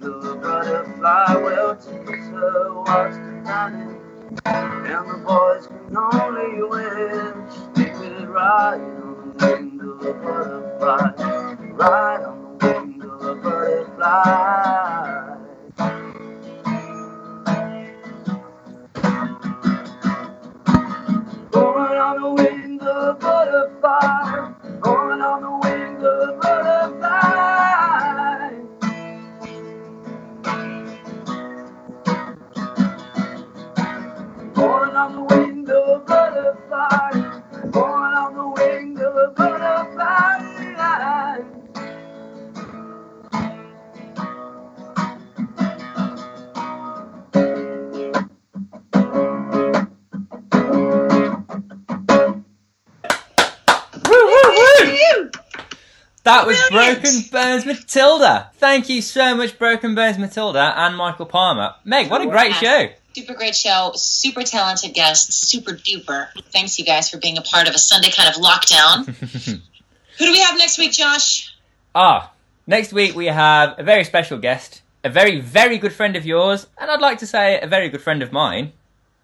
the 0.00 0.38
butterfly. 0.42 1.34
Well, 1.42 1.76
Teresa 1.76 2.72
was 2.74 3.16
tonight. 3.16 4.00
And 4.44 5.10
the 5.10 5.18
boys 5.26 5.66
can 5.68 5.96
only 5.96 6.62
wish 6.62 7.56
they 7.74 7.90
could 7.90 8.28
ride 8.28 8.80
on 8.80 9.34
the 9.38 9.46
wings 9.46 9.82
of 9.82 10.06
a 10.06 10.14
butterfly. 10.80 11.54
Ride 11.72 12.24
on 12.24 12.58
the 12.58 12.66
wings 12.66 13.04
of 13.04 13.22
a 13.22 13.34
butterfly. 13.36 14.95
Matilda. 57.96 58.50
Thank 58.56 58.90
you 58.90 59.00
so 59.00 59.34
much, 59.34 59.58
Broken 59.58 59.94
Bones 59.94 60.18
Matilda 60.18 60.74
and 60.76 60.94
Michael 60.98 61.24
Palmer. 61.24 61.76
Meg, 61.82 62.10
what 62.10 62.20
a 62.20 62.26
great 62.26 62.54
show. 62.54 62.88
Super 63.14 63.32
great 63.32 63.56
show, 63.56 63.92
super 63.94 64.42
talented 64.42 64.92
guests, 64.92 65.34
super 65.34 65.72
duper. 65.72 66.28
Thanks 66.52 66.78
you 66.78 66.84
guys 66.84 67.08
for 67.08 67.16
being 67.16 67.38
a 67.38 67.40
part 67.40 67.68
of 67.68 67.74
a 67.74 67.78
Sunday 67.78 68.10
kind 68.10 68.28
of 68.28 68.34
lockdown. 68.34 69.06
Who 70.18 70.24
do 70.26 70.30
we 70.30 70.40
have 70.40 70.58
next 70.58 70.76
week, 70.76 70.92
Josh? 70.92 71.56
Ah, 71.94 72.32
next 72.66 72.92
week 72.92 73.16
we 73.16 73.26
have 73.26 73.78
a 73.78 73.82
very 73.82 74.04
special 74.04 74.36
guest, 74.36 74.82
a 75.02 75.08
very, 75.08 75.40
very 75.40 75.78
good 75.78 75.94
friend 75.94 76.16
of 76.16 76.26
yours, 76.26 76.66
and 76.76 76.90
I'd 76.90 77.00
like 77.00 77.20
to 77.20 77.26
say 77.26 77.58
a 77.62 77.66
very 77.66 77.88
good 77.88 78.02
friend 78.02 78.22
of 78.22 78.30
mine. 78.30 78.74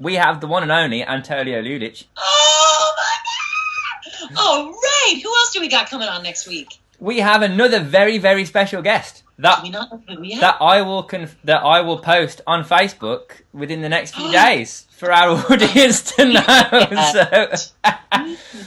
We 0.01 0.15
have 0.15 0.41
the 0.41 0.47
one 0.47 0.63
and 0.63 0.73
only 0.73 1.05
Antonio 1.05 1.61
Ludic. 1.61 2.05
Oh 2.17 2.95
my 2.97 4.31
god! 4.31 4.41
All 4.41 4.71
right, 4.73 5.21
who 5.23 5.29
else 5.29 5.53
do 5.53 5.61
we 5.61 5.69
got 5.69 5.91
coming 5.91 6.09
on 6.09 6.23
next 6.23 6.49
week? 6.49 6.79
We 7.03 7.19
have 7.19 7.43
another 7.43 7.81
very, 7.81 8.19
very 8.19 8.45
special 8.45 8.81
guest 8.81 9.25
that 9.37 9.61
we 9.61 9.71
not 9.71 9.91
know 9.91 10.01
who 10.09 10.21
we 10.21 10.31
have? 10.35 10.41
that 10.41 10.57
I 10.61 10.83
will 10.83 11.03
conf- 11.03 11.37
that 11.43 11.65
I 11.65 11.81
will 11.81 11.99
post 11.99 12.43
on 12.47 12.63
Facebook 12.63 13.43
within 13.53 13.81
the 13.81 13.89
next 13.89 14.15
few 14.15 14.31
days 14.45 14.87
for 14.99 15.11
our 15.11 15.37
audience 15.51 16.15
to 16.15 16.25
know. 16.33 16.43
So, 17.13 17.25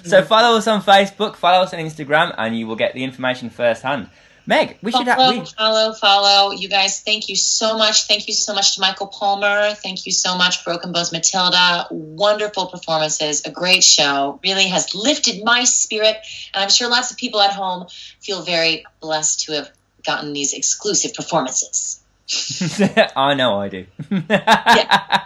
so 0.03 0.17
mm-hmm. 0.19 0.27
follow 0.27 0.57
us 0.57 0.67
on 0.67 0.81
Facebook, 0.83 1.38
follow 1.38 1.63
us 1.63 1.73
on 1.73 1.79
Instagram, 1.79 2.36
and 2.38 2.59
you 2.59 2.67
will 2.67 2.75
get 2.75 2.93
the 2.93 3.05
information 3.05 3.49
firsthand. 3.49 4.09
Meg, 4.47 4.77
we 4.81 4.91
should 4.91 5.07
have. 5.07 5.17
follow, 5.17 5.39
We, 5.39 5.45
follow, 5.45 5.93
follow. 5.93 6.51
You 6.51 6.69
guys, 6.69 7.01
thank 7.01 7.29
you 7.29 7.35
so 7.35 7.77
much. 7.77 8.07
Thank 8.07 8.27
you 8.27 8.33
so 8.33 8.53
much 8.53 8.75
to 8.75 8.81
Michael 8.81 9.07
Palmer. 9.07 9.73
Thank 9.73 10.05
you 10.05 10.11
so 10.11 10.37
much, 10.37 10.63
Broken 10.63 10.91
Bones 10.91 11.11
Matilda. 11.11 11.87
Wonderful 11.89 12.67
performances, 12.67 13.43
a 13.45 13.51
great 13.51 13.83
show. 13.83 14.39
Really 14.43 14.67
has 14.67 14.93
lifted 14.93 15.43
my 15.43 15.63
spirit, 15.63 16.17
and 16.53 16.63
I'm 16.63 16.69
sure 16.69 16.89
lots 16.89 17.11
of 17.11 17.17
people 17.17 17.41
at 17.41 17.51
home 17.53 17.87
feel 18.21 18.43
very 18.43 18.85
blessed 18.99 19.41
to 19.41 19.53
have 19.53 19.71
gotten 20.05 20.33
these 20.33 20.53
exclusive 20.53 21.13
performances. 21.15 21.99
I 23.15 23.33
know 23.33 23.59
I 23.59 23.69
do. 23.69 23.85
Yeah, 24.29 25.23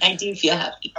I 0.00 0.14
do 0.14 0.34
feel 0.34 0.56
happy. 0.56 0.94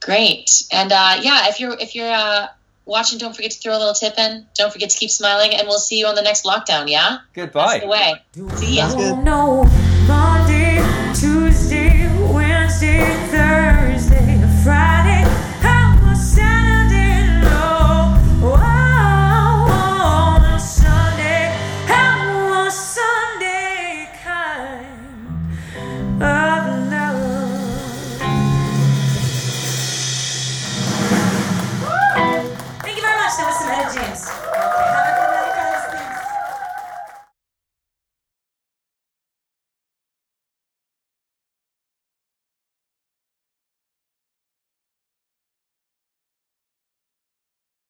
Great, 0.00 0.64
and 0.70 0.92
uh, 0.92 1.18
yeah, 1.22 1.48
if 1.48 1.60
you're 1.60 1.76
if 1.78 1.94
you're 1.94 2.12
uh, 2.12 2.48
watching, 2.86 3.18
don't 3.18 3.34
forget 3.34 3.52
to 3.52 3.58
throw 3.58 3.76
a 3.76 3.78
little 3.78 3.94
tip 3.94 4.18
in. 4.18 4.46
Don't 4.54 4.72
forget 4.72 4.90
to 4.90 4.98
keep 4.98 5.10
smiling, 5.10 5.54
and 5.54 5.66
we'll 5.66 5.78
see 5.78 5.98
you 5.98 6.06
on 6.06 6.14
the 6.14 6.22
next 6.22 6.44
lockdown. 6.44 6.88
Yeah, 6.88 7.18
Goodbye. 7.32 7.80
That's 7.80 7.84
the 7.84 7.88
way. 7.88 8.56
See 8.56 8.76
ya. 8.76 8.88
Sounds. 8.88 9.24
No 9.24 9.64